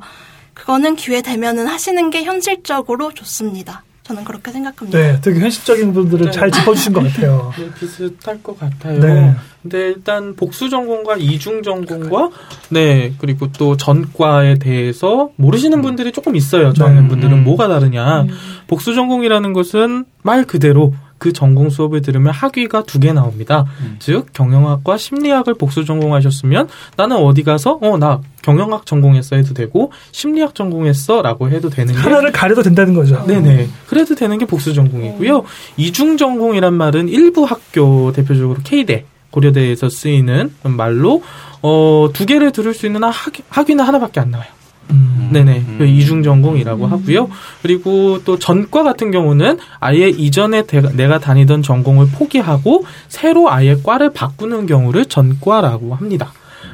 [0.53, 3.83] 그거는 기회 되면은 하시는 게 현실적으로 좋습니다.
[4.03, 4.97] 저는 그렇게 생각합니다.
[4.97, 6.31] 네, 되게 현실적인 부분들을 네.
[6.31, 7.51] 잘 짚어주신 것 같아요.
[7.59, 9.01] 네, 비슷할 것 같아요.
[9.01, 9.35] 네.
[9.61, 12.29] 근데 일단 복수 전공과 이중 전공과
[12.69, 16.71] 네 그리고 또 전과에 대해서 모르시는 분들이 조금 있어요.
[16.71, 16.91] 저 네.
[16.91, 17.43] 하는 분들은 음.
[17.43, 18.27] 뭐가 다르냐?
[18.67, 23.65] 복수 전공이라는 것은 말 그대로 그 전공 수업을 들으면 학위가 두 개 나옵니다.
[23.99, 30.55] 즉 경영학과 심리학을 복수 전공하셨으면 나는 어디 가서 어 나 경영학 전공했어 해도 되고 심리학
[30.55, 33.23] 전공했어라고 해도 되는 게 하나를 가려도 된다는 거죠.
[33.25, 33.67] 네네.
[33.87, 35.43] 그래도 되는 게 복수 전공이고요.
[35.77, 41.23] 이중 전공이란 말은 일부 학교 대표적으로 K대 고려대에서 쓰이는 말로
[41.61, 43.13] 어, 두 개를 들을 수 있는 학,
[43.49, 44.47] 학위는 하나밖에 안 나와요.
[44.91, 45.29] 음.
[45.33, 45.57] 네네.
[45.67, 45.75] 음.
[45.79, 47.29] 그 이중 전공이라고 하고요.
[47.61, 54.11] 그리고 또 전과 같은 경우는 아예 이전에 대- 내가 다니던 전공을 포기하고 새로 아예 과를
[54.13, 56.31] 바꾸는 경우를 전과라고 합니다.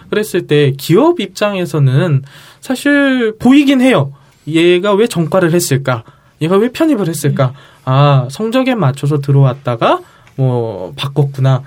[0.10, 2.22] 그랬을 때 기업 입장에서는
[2.62, 4.14] 사실 보이긴 해요.
[4.48, 6.04] 얘가 왜 전과를 했을까?
[6.42, 7.54] 얘가 왜 편입을 했을까?
[7.86, 10.02] 아, 성적에 맞춰서 들어왔다가
[10.36, 11.64] 뭐 바꿨구나.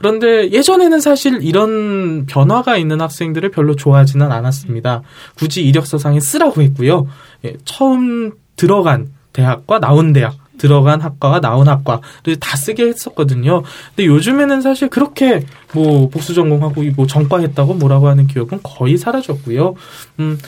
[0.00, 5.02] 그런데 예전에는 사실 이런 변화가 있는 학생들을 별로 좋아하지는 않았습니다.
[5.36, 7.06] 굳이 이력서상에 쓰라고 했고요.
[7.44, 13.62] 예, 처음 들어간 대학과 나온 대학, 들어간 학과와 나온 학과를 다 쓰게 했었거든요.
[13.94, 15.44] 근데 요즘에는 사실 그렇게
[15.74, 19.74] 뭐 복수 전공하고 뭐 전과했다고 뭐라고 하는 기업은 거의 사라졌고요.
[20.20, 20.38] 음,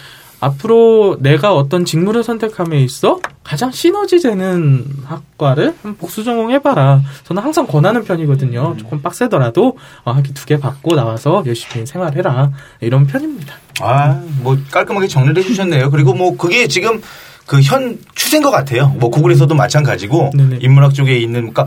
[0.42, 7.00] 앞으로 내가 어떤 직무를 선택함에 있어 가장 시너지 되는 학과를 복수 전공해봐라.
[7.24, 8.76] 저는 항상 권하는 편이거든요.
[8.76, 12.50] 조금 빡세더라도 어, 학위 두 개 받고 나와서 열심히 생활해라.
[12.80, 13.54] 이런 편입니다.
[13.80, 15.90] 아, 뭐 깔끔하게 정리를 해주셨네요.
[15.92, 17.00] 그리고 뭐 그게 지금
[17.46, 18.88] 그 현 추세인 것 같아요.
[18.98, 20.58] 뭐 구글에서도 마찬가지고 네네.
[20.60, 21.66] 인문학 쪽에 있는 그러니까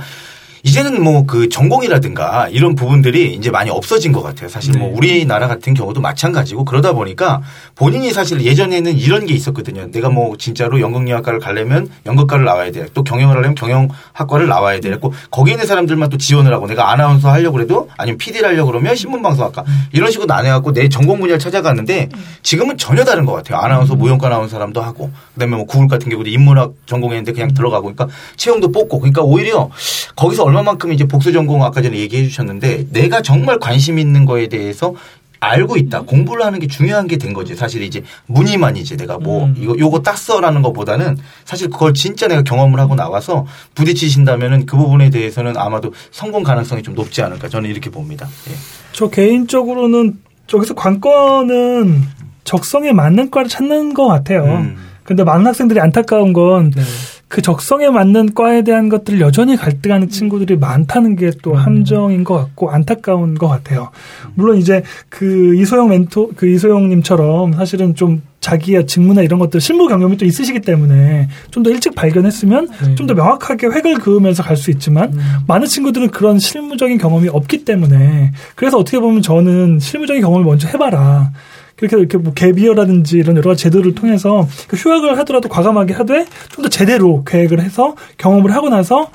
[0.66, 4.50] 이제는 뭐 그 전공이라든가 이런 부분들이 이제 많이 없어진 것 같아요.
[4.50, 4.94] 사실 뭐 네.
[4.96, 7.42] 우리나라 같은 경우도 마찬가지고 그러다 보니까
[7.76, 9.90] 본인이 사실 예전에는 이런 게 있었거든요.
[9.92, 12.86] 내가 뭐 진짜로 연극영화과를 가려면 연극과를 나와야 돼.
[12.94, 14.96] 또 경영을 하려면 경영학과를 나와야 돼.
[14.98, 18.96] 고 거기 있는 사람들만 또 지원을 하고 내가 아나운서 하려고 그래도 아니면 PD를 하려고 그러면
[18.96, 22.10] 신문방송학과 이런 식으로 나눠갖고 내 전공 분야를 찾아갔는데
[22.44, 23.60] 지금은 전혀 다른 것 같아요.
[23.60, 28.08] 아나운서 무용과 나온 사람도 하고 그다음에 뭐 구글 같은 경우도 인문학 전공했는데 그냥 들어가고 그러니까
[28.38, 29.70] 채용도 뽑고 그러니까 오히려
[30.16, 34.94] 거기서 얼마만큼 이제 복수 전공 아까 전에 얘기해 주셨는데 내가 정말 관심 있는 거에 대해서
[35.42, 36.02] 알고 있다.
[36.04, 37.56] 공부를 하는 게 중요한 게 된 거지.
[37.56, 39.56] 사실 이제 문의만 이제 내가 뭐 음.
[39.60, 43.46] 이거 요거 땄어라는 것보다는 사실 그걸 진짜 내가 경험을 하고 나와서
[43.76, 48.28] 부딪히신다면은 그 부분에 대해서는 아마도 성공 가능성이 좀 높지 않을까 저는 이렇게 봅니다.
[48.50, 48.54] 예.
[48.94, 50.14] 저 개인적으로는
[50.48, 52.04] 저기서 관건은
[52.46, 54.46] 적성에 맞는 과를 찾는 것 같아요.
[54.46, 54.78] 음.
[55.04, 56.82] 근데 많은 학생들이 안타까운 건 네.
[57.28, 62.70] 그 적성에 맞는 과에 대한 것들을 여전히 갈등하는 친구들이 많다는 게 또 함정인 것 같고
[62.72, 63.90] 안타까운 것 같아요.
[64.36, 70.18] 물론 이제 그 이소영 멘토 그 이소영님처럼 사실은 좀 자기의 직무나 이런 것들 실무 경험이
[70.18, 72.96] 또 있으시기 때문에 좀 더 일찍 발견했으면 네.
[72.96, 75.20] 좀더 명확하게 획을 그으면서 갈 수 있지만 음.
[75.48, 81.32] 많은 친구들은 그런 실무적인 경험이 없기 때문에 그래서 어떻게 보면 저는 실무적인 경험을 먼저 해봐라.
[81.78, 86.64] 그렇게 이렇게 뭐 갭이어라든지 이런 여러 가지 제도를 통해서 그 휴학을 하더라도 과감하게 하되 좀
[86.64, 89.10] 더 제대로 계획을 해서 경험을 하고 나서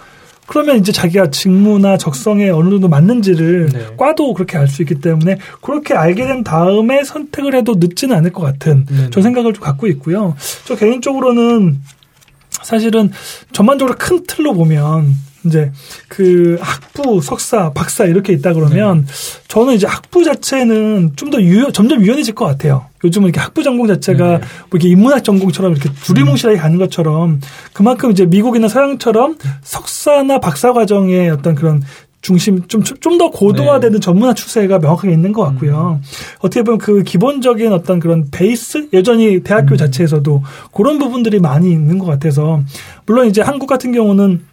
[0.46, 3.86] 그러면 이제 자기가 직무나 적성에 어느 정도 맞는지를 네.
[3.96, 8.42] 과도 그렇게 알 수 있기 때문에 그렇게 알게 된 다음에 선택을 해도 늦지는 않을 것
[8.42, 9.10] 같은 네.
[9.10, 10.34] 저 생각을 좀 갖고 있고요.
[10.64, 11.78] 저 개인적으로는
[12.62, 13.10] 사실은
[13.52, 15.14] 전반적으로 큰 틀로 보면
[15.44, 15.72] 이제
[16.08, 19.06] 그 학부, 석사, 박사 이렇게 있다 그러면
[19.48, 22.86] 저는 이제 학부 자체는 좀 더 유연, 점점 유연해질 것 같아요.
[23.04, 24.38] 요즘은 이렇게 학부 전공 자체가 네.
[24.38, 27.40] 뭐 이렇게 인문학 전공처럼 이렇게 두리뭉실하게 가는 것처럼
[27.72, 31.82] 그만큼 이제 미국이나 서양처럼 석사나 박사 과정의 어떤 그런
[32.22, 36.00] 중심 좀 좀 더 고도화되는 전문화 추세가 명확하게 있는 것 같고요.
[36.40, 38.88] 어떻게 보면 그 기본적인 어떤 그런 베이스?
[38.92, 42.60] 여전히 대학교 자체에서도 그런 부분들이 많이 있는 것 같아서
[43.06, 44.49] 물론 이제 한국 같은 경우는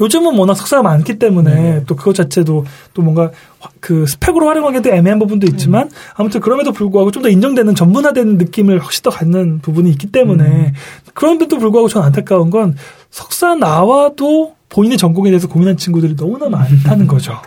[0.00, 1.84] 요즘은 워낙 석사가 많기 때문에 네.
[1.86, 3.30] 또 그것 자체도 또 뭔가
[3.60, 8.80] 화- 그 스펙으로 활용하기도 애매한 부분도 있지만 아무튼 그럼에도 불구하고 좀 더 인정되는 전문화되는 느낌을
[8.80, 10.72] 훨씬 더 갖는 부분이 있기 때문에
[11.14, 12.74] 그런데도 불구하고 저는 안타까운 건
[13.10, 17.40] 석사 나와도 본인의 전공에 대해서 고민한 친구들이 너무나 많다는 거죠.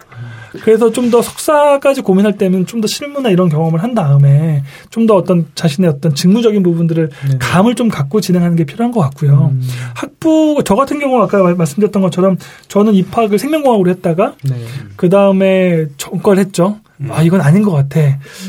[0.64, 5.16] 그래서 좀 더 석사까지 고민할 때는 좀 더 실무나 이런 경험을 한 다음에 좀 더
[5.16, 7.38] 어떤 자신의 어떤 직무적인 부분들을 네.
[7.40, 9.52] 감을 좀 갖고 진행하는 게 필요한 것 같고요.
[9.54, 9.62] 음.
[9.96, 12.38] 학부 저 같은 경우 아까 말- 말씀드렸던 것처럼
[12.68, 14.56] 저는 입학을 생명공학으로 했다가 네.
[14.96, 16.80] 그 다음에 전과를 했죠.
[16.98, 17.10] 음.
[17.12, 18.00] 아 이건 아닌 것 같아.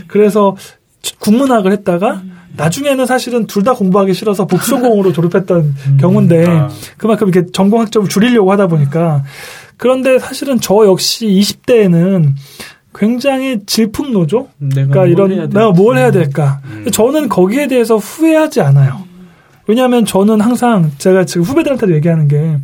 [0.07, 0.57] 그래서
[1.19, 2.23] 국문학을 했다가
[2.57, 6.69] 나중에는 사실은 둘 다 공부하기 싫어서 복수공으로 졸업했던 경우인데 아.
[6.99, 9.23] 그만큼 이렇게 전공 학점을 줄이려고 하다 보니까
[9.81, 12.35] 그런데 사실은 저 역시 20대에는
[12.95, 16.11] 굉장히 질풍노조 그러니까 뭘 이런 해야 내가 뭘 해야.
[16.11, 16.61] 될까?
[16.66, 16.87] 음.
[16.93, 19.03] 저는 거기에 대해서 후회하지 않아요.
[19.66, 22.59] 왜냐하면 저는 항상 제가 지금 후배들한테도 얘기하는 게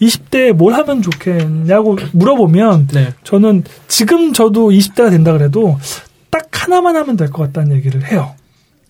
[0.00, 3.12] 20대에 뭘 하면 좋겠냐고 물어보면 네.
[3.24, 5.78] 저는 지금 저도 20대가 된다 그래도
[6.30, 8.34] 딱 하나만 하면 될 것 같다는 얘기를 해요.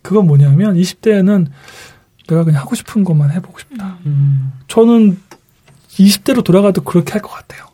[0.03, 1.47] 그건 뭐냐면 20대에는
[2.29, 3.97] 내가 그냥 하고 싶은 것만 해보고 싶다.
[4.07, 4.53] 음.
[4.69, 5.19] 저는
[5.99, 7.72] 20대로 돌아가도 그렇게 할 것 같아요.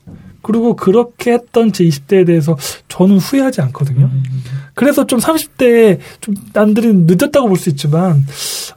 [0.48, 2.56] 그리고 그렇게 했던 제 20대에 대해서
[2.88, 4.06] 저는 후회하지 않거든요.
[4.10, 4.22] 음.
[4.72, 8.24] 그래서 좀 30대에 좀 남들이 늦었다고 볼 수 있지만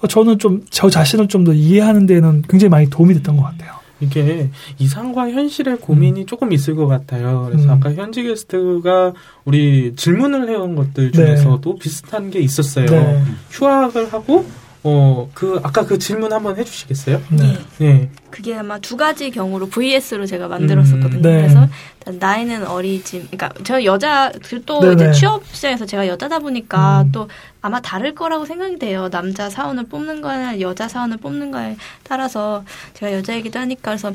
[0.01, 3.71] 어, 저는 좀 저 자신을 좀 더 이해하는 데는 굉장히 많이 도움이 됐던 것 같아요.
[4.01, 4.49] 이게
[4.79, 7.47] 이상과 현실의 고민이 조금 있을 것 같아요.
[7.49, 7.69] 그래서 음.
[7.71, 9.13] 아까 현지 게스트가
[9.45, 11.17] 우리 질문을 해온 것들 네.
[11.35, 12.85] 중에서도 비슷한 게 있었어요.
[12.87, 13.23] 네.
[13.51, 14.45] 휴학을 하고
[14.83, 17.21] 어 그 아까 그 질문 한번 해주시겠어요?
[17.31, 17.57] 네.
[17.79, 18.09] 네.
[18.29, 21.17] 그게 아마 두 가지 경우로 VS로 제가 만들었었거든요.
[21.17, 21.41] 음, 네.
[21.41, 21.67] 그래서
[21.99, 24.31] 일단 나이는 어리지, 그러니까 저 여자
[24.65, 24.93] 또 네네.
[24.93, 27.11] 이제 취업 시장에서 제가 여자다 보니까 음.
[27.11, 27.29] 또
[27.61, 29.09] 아마 다를 거라고 생각이 돼요.
[29.09, 32.63] 남자 사원을 뽑는 거나 여자 사원을 뽑는 거에 따라서
[32.93, 34.11] 제가 여자이기도 하니까 그래서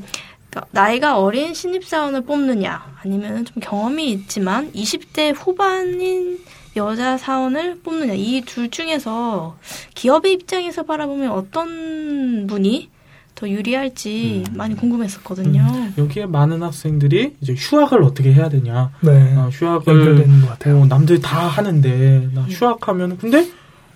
[0.50, 6.40] 그러니까 나이가 어린 신입사원을 뽑느냐 아니면 좀 경험이 있지만 20대 후반인
[6.76, 9.56] 여자 사원을 뽑느냐 이 둘 중에서
[9.94, 12.90] 기업의 입장에서 바라보면 어떤 분이
[13.34, 15.62] 더 유리할지 많이 궁금했었거든요.
[15.98, 18.90] 여기에 많은 학생들이 이제 휴학을 어떻게 해야 되냐.
[19.00, 19.34] 네.
[19.36, 20.80] 아, 휴학을 연결되는 것 같아요.
[20.80, 23.46] 어, 남들 다 하는데 나 휴학하면 근데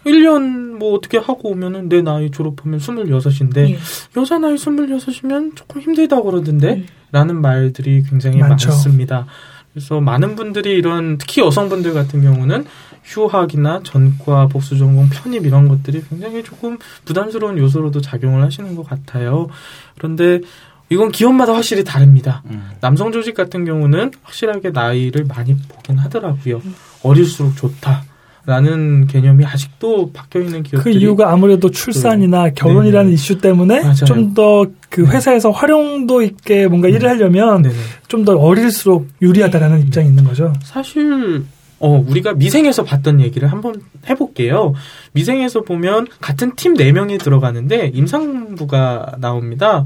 [0.04, 3.78] 1년 뭐 어떻게 하고 오면은 내 나이 졸업하면 26인데 예.
[4.16, 6.86] 여자 나이 26이면 조금 힘들다 그러던데 음.
[7.12, 8.68] 라는 말들이 굉장히 많죠.
[8.68, 9.26] 많습니다.
[9.72, 12.64] 그래서 많은 분들이 이런 특히 여성분들 같은 경우는
[13.04, 19.48] 휴학이나 전과 복수 전공 편입 이런 것들이 굉장히 조금 부담스러운 요소로도 작용을 하시는 것 같아요.
[19.96, 20.40] 그런데
[20.88, 22.42] 이건 기업마다 확실히 다릅니다.
[22.50, 22.70] 음.
[22.80, 26.60] 남성 조직 같은 경우는 확실하게 나이를 많이 보긴 하더라고요.
[27.02, 28.09] 어릴수록 좋다
[28.46, 33.14] 라는 개념이 아직도 박혀 있는 그 기업들이 이유가 아무래도 출산이나 결혼이라는 네네.
[33.14, 33.94] 이슈 때문에.
[34.06, 35.10] 좀 더그 네.
[35.10, 37.74] 회사에서 활용도 있게 뭔가 일을 하려면 네네.
[38.08, 40.52] 좀더 어릴수록 유리하다라는 입장이 있는 거죠.
[40.62, 41.44] 사실
[41.78, 44.74] 어 우리가 미생에서 봤던 얘기를 한번 해볼게요.
[45.12, 49.84] 미생에서 보면 같은 팀 4명이 들어가는데 임상부가 나옵니다.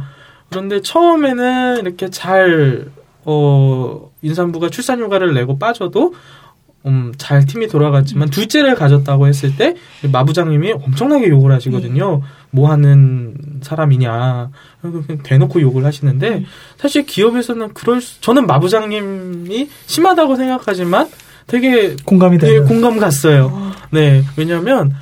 [0.49, 2.87] 그런데 처음에는 이렇게 잘
[3.25, 6.15] 어, 임산부가 출산휴가를 내고 빠져도
[6.87, 9.75] 음, 잘 팀이 돌아갔지만 둘째를 가졌다고 했을 때
[10.13, 12.21] 마부장님이 엄청나게 욕을 하시거든요.
[12.51, 14.51] 뭐 하는 사람이냐.
[15.23, 16.45] 대놓고 욕을 하시는데
[16.77, 21.09] 사실 기업에서는 그럴 수, 저는 마부장님이 심하다고 생각하지만
[21.47, 22.69] 되게 공감이 되게 되는.
[22.69, 23.73] 공감 갔어요.
[23.91, 24.23] 네.
[24.37, 24.95] 왜냐면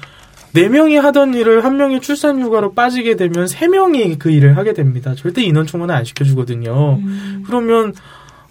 [0.53, 4.73] 네 명이 하던 일을 한 명이 출산 휴가로 빠지게 되면 세 명이 그 일을 하게
[4.75, 5.15] 됩니다.
[5.17, 6.99] 절대 인원 충원을 안 시켜주거든요.
[7.01, 7.43] 음.
[7.47, 7.95] 그러면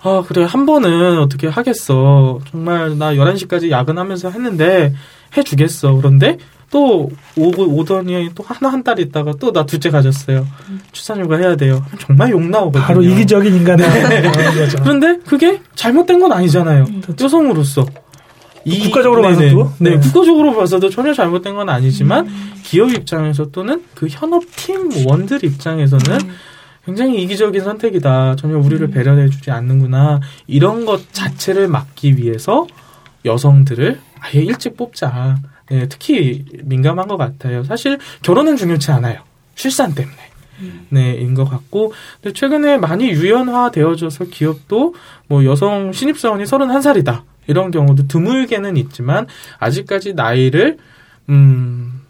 [0.03, 2.39] 아 그래 한 번은 어떻게 하겠어.
[2.49, 4.93] 정말 나 11시까지 야근하면서 했는데
[5.37, 5.93] 해주겠어.
[5.95, 6.37] 그런데
[6.71, 10.47] 또 오고 오더니 또 하나 한 달 있다가 또 나 둘째 가졌어요.
[10.91, 11.85] 출산휴가 해야 돼요.
[11.99, 12.81] 정말 욕 나오거든요.
[12.83, 14.21] 바로 이기적인 인간의 네.
[14.31, 14.69] 그런.
[14.81, 16.85] 그런데 그게 잘못된 건 아니잖아요.
[17.21, 17.85] 여성으로서.
[18.63, 19.35] 이- 국가적으로 네네.
[19.35, 19.71] 봐서도?
[19.79, 19.97] 네, 네.
[19.97, 22.27] 국가적으로 봐서도 전혀 잘못된 건 아니지만
[22.63, 26.19] 기업 입장에서 또는 그 현업 팀 원들 입장에서는
[26.85, 28.35] 굉장히 이기적인 선택이다.
[28.37, 30.19] 전혀 우리를 배려해주지 않는구나.
[30.47, 32.65] 이런 것 자체를 막기 위해서
[33.25, 35.37] 여성들을 아예 일찍 뽑자.
[35.69, 37.63] 네, 특히 민감한 것 같아요.
[37.63, 39.21] 사실 결혼은 중요치 않아요.
[39.55, 40.17] 출산 때문에.
[40.89, 41.93] 네, 인 것 같고.
[42.21, 44.93] 근데 최근에 많이 유연화되어져서 기업도
[45.27, 47.21] 뭐 여성 신입사원이 31살이다.
[47.47, 49.25] 이런 경우도 드물게는 있지만
[49.59, 50.77] 아직까지 나이를
[51.29, 52.00] 음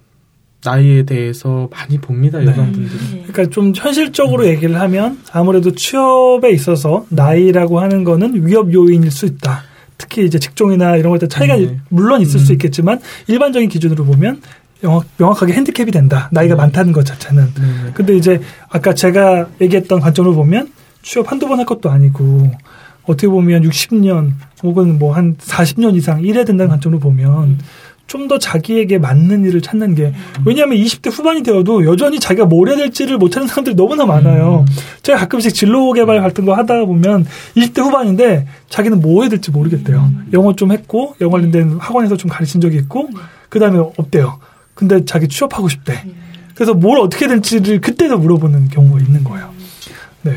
[0.63, 3.23] 나이에 대해서 많이 봅니다 여성분들이.
[3.27, 9.63] 그러니까 좀 현실적으로 얘기를 하면 아무래도 취업에 있어서 나이라고 하는 거는 위협 요인일 수 있다.
[9.97, 11.79] 특히 이제 직종이나 이런 것들 차이가 네.
[11.89, 12.53] 물론 있을 수 음.
[12.53, 14.41] 있겠지만 일반적인 기준으로 보면
[14.81, 16.27] 명확, 명확하게 핸디캡이 된다.
[16.31, 17.43] 나이가 많다는 것 자체는.
[17.53, 17.91] 네.
[17.93, 18.39] 근데 이제
[18.69, 20.71] 아까 제가 얘기했던 관점을 보면
[21.03, 22.51] 취업 한두 번 할 것도 아니고
[23.03, 24.31] 어떻게 보면 60년
[24.63, 27.59] 혹은 뭐 한 40년 이상 일해야 된다는 관점으로 보면
[28.07, 30.13] 좀 더 자기에게 맞는 일을 찾는 게
[30.45, 34.65] 왜냐하면 20대 후반이 되어도 여전히 자기가 뭘 해야 될지를 못 찾는 사람들이 너무나 많아요.
[35.01, 37.25] 제가 가끔씩 진로 개발 같은 거 하다 보면
[37.55, 40.11] 20대 후반인데 자기는 뭐 해야 될지 모르겠대요.
[40.33, 43.09] 영어 좀 했고 영어 관련된 학원에서 좀 가르친 적이 있고
[43.49, 44.39] 그 다음에 없대요.
[44.75, 46.03] 근데 자기 취업하고 싶대.
[46.55, 49.49] 그래서 뭘 어떻게 될지를 그때도 물어보는 경우가 있는 거예요.
[50.21, 50.35] 네.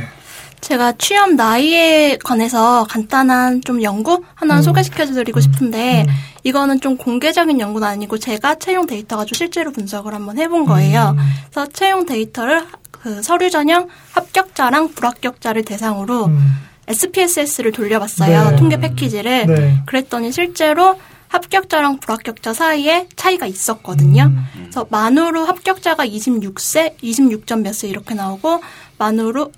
[0.64, 4.62] 제가 취업 나이에 관해서 간단한 좀 연구 하나 음.
[4.62, 6.12] 소개시켜드리고 싶은데 음.
[6.42, 11.16] 이거는 좀 공개적인 연구는 아니고 제가 채용 데이터 가지고 실제로 분석을 한번 해본 거예요.
[11.18, 11.24] 음.
[11.50, 16.54] 그래서 채용 데이터를 그 서류 전형 합격자랑 불합격자를 대상으로 음.
[16.88, 18.50] SPSS를 돌려봤어요.
[18.52, 18.56] 네.
[18.56, 19.46] 통계 패키지를.
[19.46, 19.78] 네.
[19.84, 20.98] 그랬더니 실제로
[21.28, 24.24] 합격자랑 불합격자 사이에 차이가 있었거든요.
[24.24, 24.46] 음.
[24.54, 28.62] 그래서 만으로 합격자가 26세, 26점 몇 세 이렇게 나오고
[28.96, 29.52] 만으로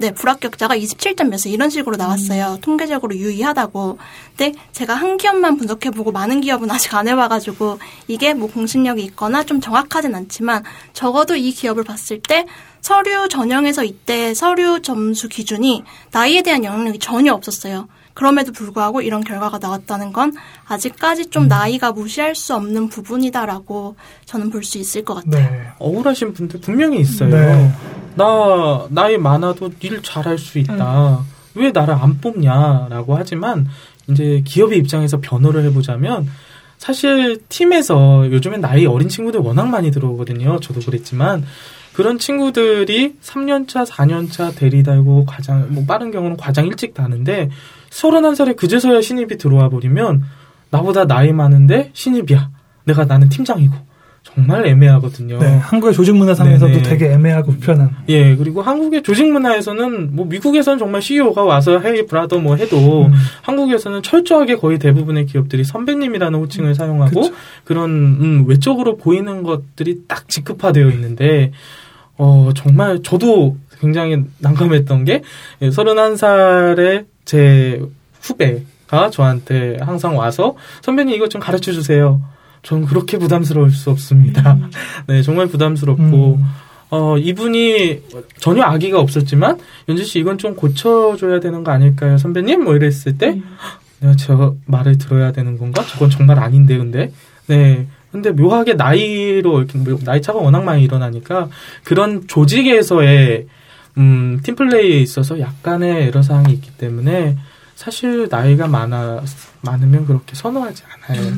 [0.00, 2.58] 네, 불합격자가 27점 몇세 이런 식으로 나왔어요.
[2.60, 3.98] 통계적으로 유의하다고.
[4.36, 9.60] 근데 제가 한 기업만 분석해보고 많은 기업은 아직 안 해봐가지고 이게 뭐 공신력이 있거나 좀
[9.60, 12.46] 정확하진 않지만 적어도 이 기업을 봤을 때
[12.80, 15.82] 서류 전형에서 이때 서류 점수 기준이
[16.12, 17.88] 나이에 대한 영향력이 전혀 없었어요.
[18.14, 20.32] 그럼에도 불구하고 이런 결과가 나왔다는 건
[20.66, 23.96] 아직까지 좀 나이가 무시할 수 없는 부분이다라고
[24.26, 25.50] 저는 볼 수 있을 것 같아요.
[25.50, 25.68] 네.
[25.78, 27.30] 억울하신 분들 분명히 있어요.
[27.30, 27.72] 네.
[28.18, 31.20] 나 나이 많아도 일 잘할 수 있다.
[31.54, 33.68] 왜 나를 안 뽑냐라고 하지만
[34.08, 36.28] 이제 기업의 입장에서 변호를 해보자면
[36.78, 40.58] 사실 팀에서 요즘엔 나이 어린 친구들 워낙 많이 들어오거든요.
[40.60, 41.44] 저도 그랬지만
[41.92, 47.50] 그런 친구들이 3년차, 4년차 대리 달고 과장, 뭐 빠른 경우는 과장 일찍 다는데
[47.90, 50.24] 31살에 그제서야 신입이 들어와 버리면
[50.70, 52.50] 나보다 나이 많은데 신입이야.
[52.84, 53.87] 내가 나는 팀장이고.
[54.34, 55.38] 정말 애매하거든요.
[55.38, 55.56] 네.
[55.58, 56.82] 한국의 조직 문화상에서도 네네.
[56.82, 57.90] 되게 애매하고 불편한.
[58.08, 63.12] 예, 그리고 한국의 조직 문화에서는 뭐 미국에서는 정말 CEO가 와서 헤이 브라더 뭐 해도 음.
[63.42, 67.34] 한국에서는 철저하게 거의 대부분의 기업들이 선배님이라는 호칭을 사용하고 그쵸.
[67.64, 71.52] 그런 음, 외적으로 보이는 것들이 딱 직급화되어 있는데
[72.16, 75.22] 어 정말 저도 굉장히 난감했던 게
[75.62, 77.80] 예, 31살의 제
[78.20, 82.20] 후배가 저한테 항상 와서 선배님 이것 좀 가르쳐 주세요.
[82.62, 84.58] 저는 그렇게 부담스러울 수 없습니다.
[85.06, 86.44] 네, 정말 부담스럽고 음.
[86.90, 88.02] 어, 이분이
[88.38, 92.64] 전혀 악의가 없었지만, 연지 씨 이건 좀 고쳐줘야 되는 거 아닐까요, 선배님?
[92.64, 93.40] 뭐 이랬을 때,
[94.00, 95.84] 내가 저 말을 들어야 되는 건가?
[95.84, 97.12] 저건 정말 아닌데, 근데.
[97.46, 97.86] 네.
[98.10, 101.50] 근데 묘하게 나이로, 이렇게 뭐 나이 차가 워낙 많이 일어나니까,
[101.84, 103.46] 그런 조직에서의,
[103.98, 107.36] 음, 팀플레이에 있어서 약간의 애로사항이 있기 때문에,
[107.74, 109.22] 사실 나이가 많아,
[109.60, 111.32] 많으면 그렇게 선호하지 않아요.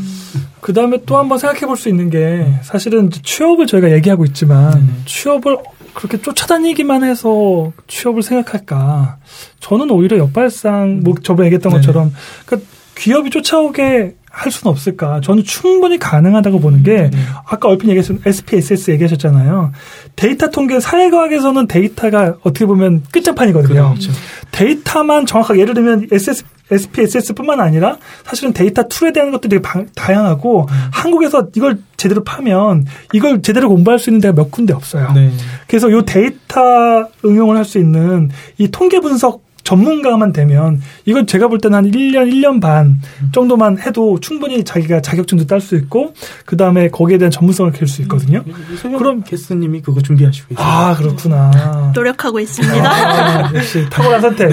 [0.61, 4.73] 그 다음에 또 한번 생각해 볼 수 있는 게 사실은 이제 취업을 저희가 얘기하고 있지만
[4.73, 4.87] 네네.
[5.07, 5.57] 취업을
[5.95, 9.17] 그렇게 쫓아다니기만 해서 취업을 생각할까?
[9.61, 11.81] 저는 오히려 역발상, 뭐 저번에 얘기했던 네네.
[11.81, 12.13] 것처럼
[12.47, 15.21] 그러니까 기업이 쫓아오게 할 수는 없을까?
[15.23, 17.11] 저는 충분히 가능하다고 보는 게
[17.47, 19.73] 아까 얼핏 얘기했던 SPSS 얘기하셨잖아요.
[20.15, 23.91] 데이터 통계 사회과학에서는 데이터가 어떻게 보면 끝장판이거든요.
[23.91, 24.13] 그렇죠.
[24.53, 30.69] 데이터만 정확하게 예를 들면 SS, SPSS뿐만 아니라 사실은 데이터 툴에 대한 것들이 되게 방- 다양하고
[30.93, 35.11] 한국에서 이걸 제대로 파면 이걸 제대로 공부할 수 있는 데가 몇 군데 없어요.
[35.13, 35.31] 네.
[35.67, 41.59] 그래서 이 데이터 응용을 할 수 있는 이 통계 분석 전문가만 되면 이건 제가 볼
[41.59, 43.01] 때는 한 1년, 1년 반
[43.33, 46.13] 정도만 해도 충분히 자기가 자격증도 딸 수 있고
[46.45, 48.43] 그 다음에 거기에 대한 전문성을 키울 수 있거든요.
[48.83, 50.67] 그럼 그럼- 게스님이 그거 준비하시고 있어요.
[50.67, 51.93] 아, 그렇구나.
[51.95, 52.75] 노력하고 있습니다.
[52.85, 54.51] 아, 역시 탁월한 선택.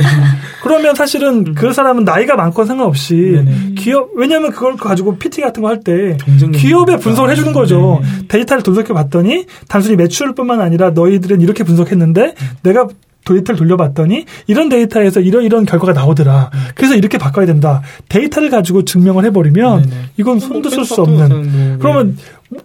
[0.62, 3.74] 그러면 사실은 그 사람은 나이가 많건 상관없이 네네.
[3.76, 6.18] 기업 왜냐하면 그걸 가지고 PT 같은 거 할 때
[6.54, 8.00] 기업에 분석을 해주는 거죠.
[8.04, 8.28] 네.
[8.28, 12.88] 데이터를 분석해 봤더니 단순히 매출뿐만 아니라 너희들은 이렇게 분석했는데 내가
[13.28, 16.50] 데이터를 돌려봤더니 이런 데이터에서 이런 이런 결과가 나오더라.
[16.76, 17.82] 그래서 이렇게 바꿔야 된다.
[18.10, 19.96] 데이터를 가지고 증명을 해버리면 네네.
[20.18, 21.30] 이건 손도 쓸 수 뭐 없는.
[21.30, 22.18] 뭐, 그러면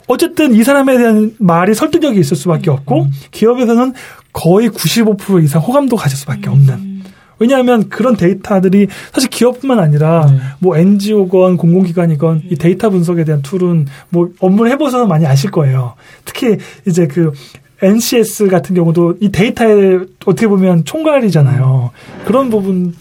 [0.06, 3.92] 어쨌든 이 사람에 대한 말이 설득력이 있을 수밖에 없고 기업에서는
[4.32, 6.92] 거의 95% 이상 호감도 가질 수밖에 없는.
[7.38, 10.38] 왜냐하면 그런 데이터들이 사실 기업뿐만 아니라 네.
[10.60, 15.94] 뭐 NGO건 공공기관이건 이 데이터 분석에 대한 툴은 뭐 업무를 해보셔서 많이 아실 거예요.
[16.24, 17.32] 특히 이제 그
[17.82, 21.90] NCS 같은 경우도 이 데이터에 어떻게 보면 총괄이잖아요.
[22.24, 22.92] 그런 부분에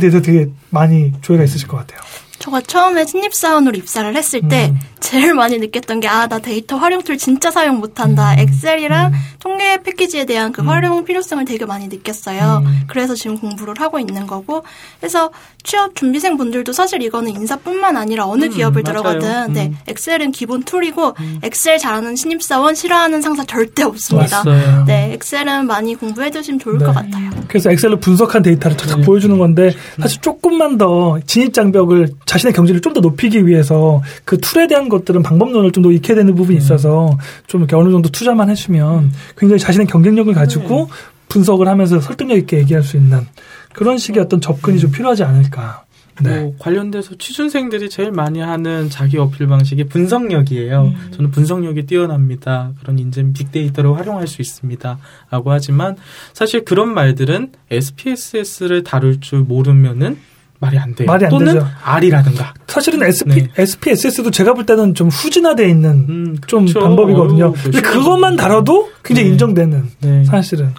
[0.00, 2.00] 대해서 되게 많이 조예가 있으실 것 같아요.
[2.38, 4.78] 저가 처음에 신입사원으로 입사를 했을 때 음.
[5.04, 8.32] 제일 많이 느꼈던 게 아 나 데이터 활용 툴 진짜 사용 못한다.
[8.32, 8.38] 음.
[8.38, 12.62] 엑셀이랑 통계 패키지에 대한 그 활용 필요성을 되게 많이 느꼈어요.
[12.64, 12.80] 음.
[12.86, 14.64] 그래서 지금 공부를 하고 있는 거고
[15.00, 15.30] 그래서
[15.62, 19.02] 취업 준비생 분들도 사실 이거는 인사뿐만 아니라 어느 음, 기업을 맞아요.
[19.02, 19.76] 들어가든 네, 음.
[19.86, 24.42] 엑셀은 기본 툴이고 엑셀 잘하는 신입사원 싫어하는 상사 절대 없습니다.
[24.44, 24.84] 맞아요.
[24.86, 26.86] 네, 엑셀은 많이 공부해 두시면 좋을 네.
[26.86, 27.30] 것 같아요.
[27.48, 29.04] 그래서 엑셀로 분석한 데이터를 쫙 네.
[29.04, 34.68] 보여주는 건데 사실 조금만 더 진입 장벽을 자신의 경지를 좀 더 높이기 위해서 그 툴에
[34.68, 37.10] 대한 것들은 방법론을 좀 더 익혀야 되는 부분이 있어서
[37.46, 40.88] 좀 이렇게 어느 정도 투자만 해주면 굉장히 자신의 경쟁력을 가지고
[41.28, 43.26] 분석을 하면서 설득력 있게 얘기할 수 있는
[43.74, 45.84] 그런 식의 어떤 접근이 좀 필요하지 않을까.
[46.22, 46.40] 네.
[46.40, 50.92] 뭐 관련돼서 취준생들이 제일 많이 하는 자기 어필 방식이 분석력이에요.
[51.10, 52.72] 저는 분석력이 뛰어납니다.
[52.80, 54.98] 그런 인증 빅데이터를 활용할 수 있습니다.
[55.30, 55.96] 라고 하지만
[56.32, 60.16] 사실 그런 말들은 SPSS를 다룰 줄 모르면은
[60.64, 61.06] 말이 안 돼요.
[61.06, 61.66] 말이 안 또는 되죠.
[61.82, 62.54] R이라든가.
[62.66, 63.48] 사실은 SP, 네.
[63.56, 66.80] SPSS도 제가 볼 때는 좀 후진화되어 있는 음, 좀 그렇죠.
[66.80, 67.44] 방법이거든요.
[67.46, 69.32] 어우, 근데 그 그것만 다뤄도 굉장히 네.
[69.32, 70.24] 인정되는 네.
[70.24, 70.70] 사실은.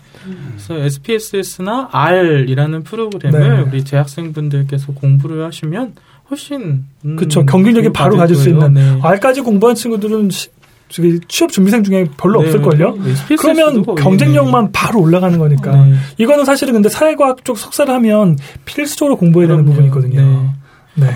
[0.58, 3.62] 그래서 SPSS나 R이라는 프로그램을 네.
[3.70, 5.94] 우리 재학생분들께서 공부를 하시면
[6.32, 7.46] 훨씬 음, 그렇죠.
[7.46, 8.50] 경쟁력이 바로 것 가질 수.
[8.50, 9.00] 있는 네.
[9.02, 10.50] R까지 공부한 친구들은 시-
[10.90, 12.48] 저기 취업 준비생 중에 별로 네.
[12.48, 12.98] 없을걸요.
[13.04, 15.72] 네, 도 그러면 경쟁력만 바로 올라가는 거니까.
[15.86, 15.94] 네.
[16.18, 19.76] 이거는 사실은 근데 사회과학 쪽 석사를 하면 필수적으로 공부해야 되는 그럼요.
[19.90, 20.54] 부분이거든요.
[20.96, 21.08] 네.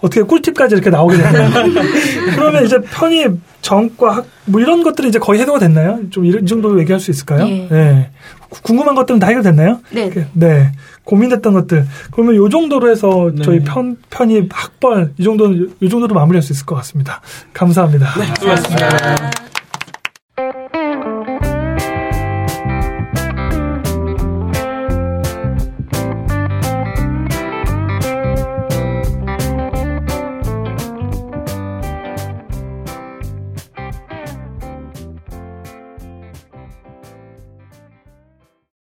[0.00, 1.50] 어떻게 꿀팁까지 이렇게 나오게 됐나요?
[2.34, 6.00] 그러면 이제 편입, 전과, 학, 뭐 이런 것들이 이제 거의 해소가 됐나요?
[6.10, 7.46] 좀 이, 이 정도로 얘기할 수 있을까요?
[7.46, 8.10] 예.
[8.50, 9.80] 구- 궁금한 것들은 다 해결됐나요?
[9.90, 10.10] 네.
[10.10, 10.72] 그- 네.
[11.06, 11.86] 고민됐던 것들.
[12.10, 13.42] 그러면 요 정도로 해서 네.
[13.42, 17.22] 저희 편, 편입, 학벌, 이 정도는, 요 정도로 마무리할 수 있을 것 같습니다.
[17.54, 18.06] 감사합니다.
[18.38, 19.45] 수고하셨습니다.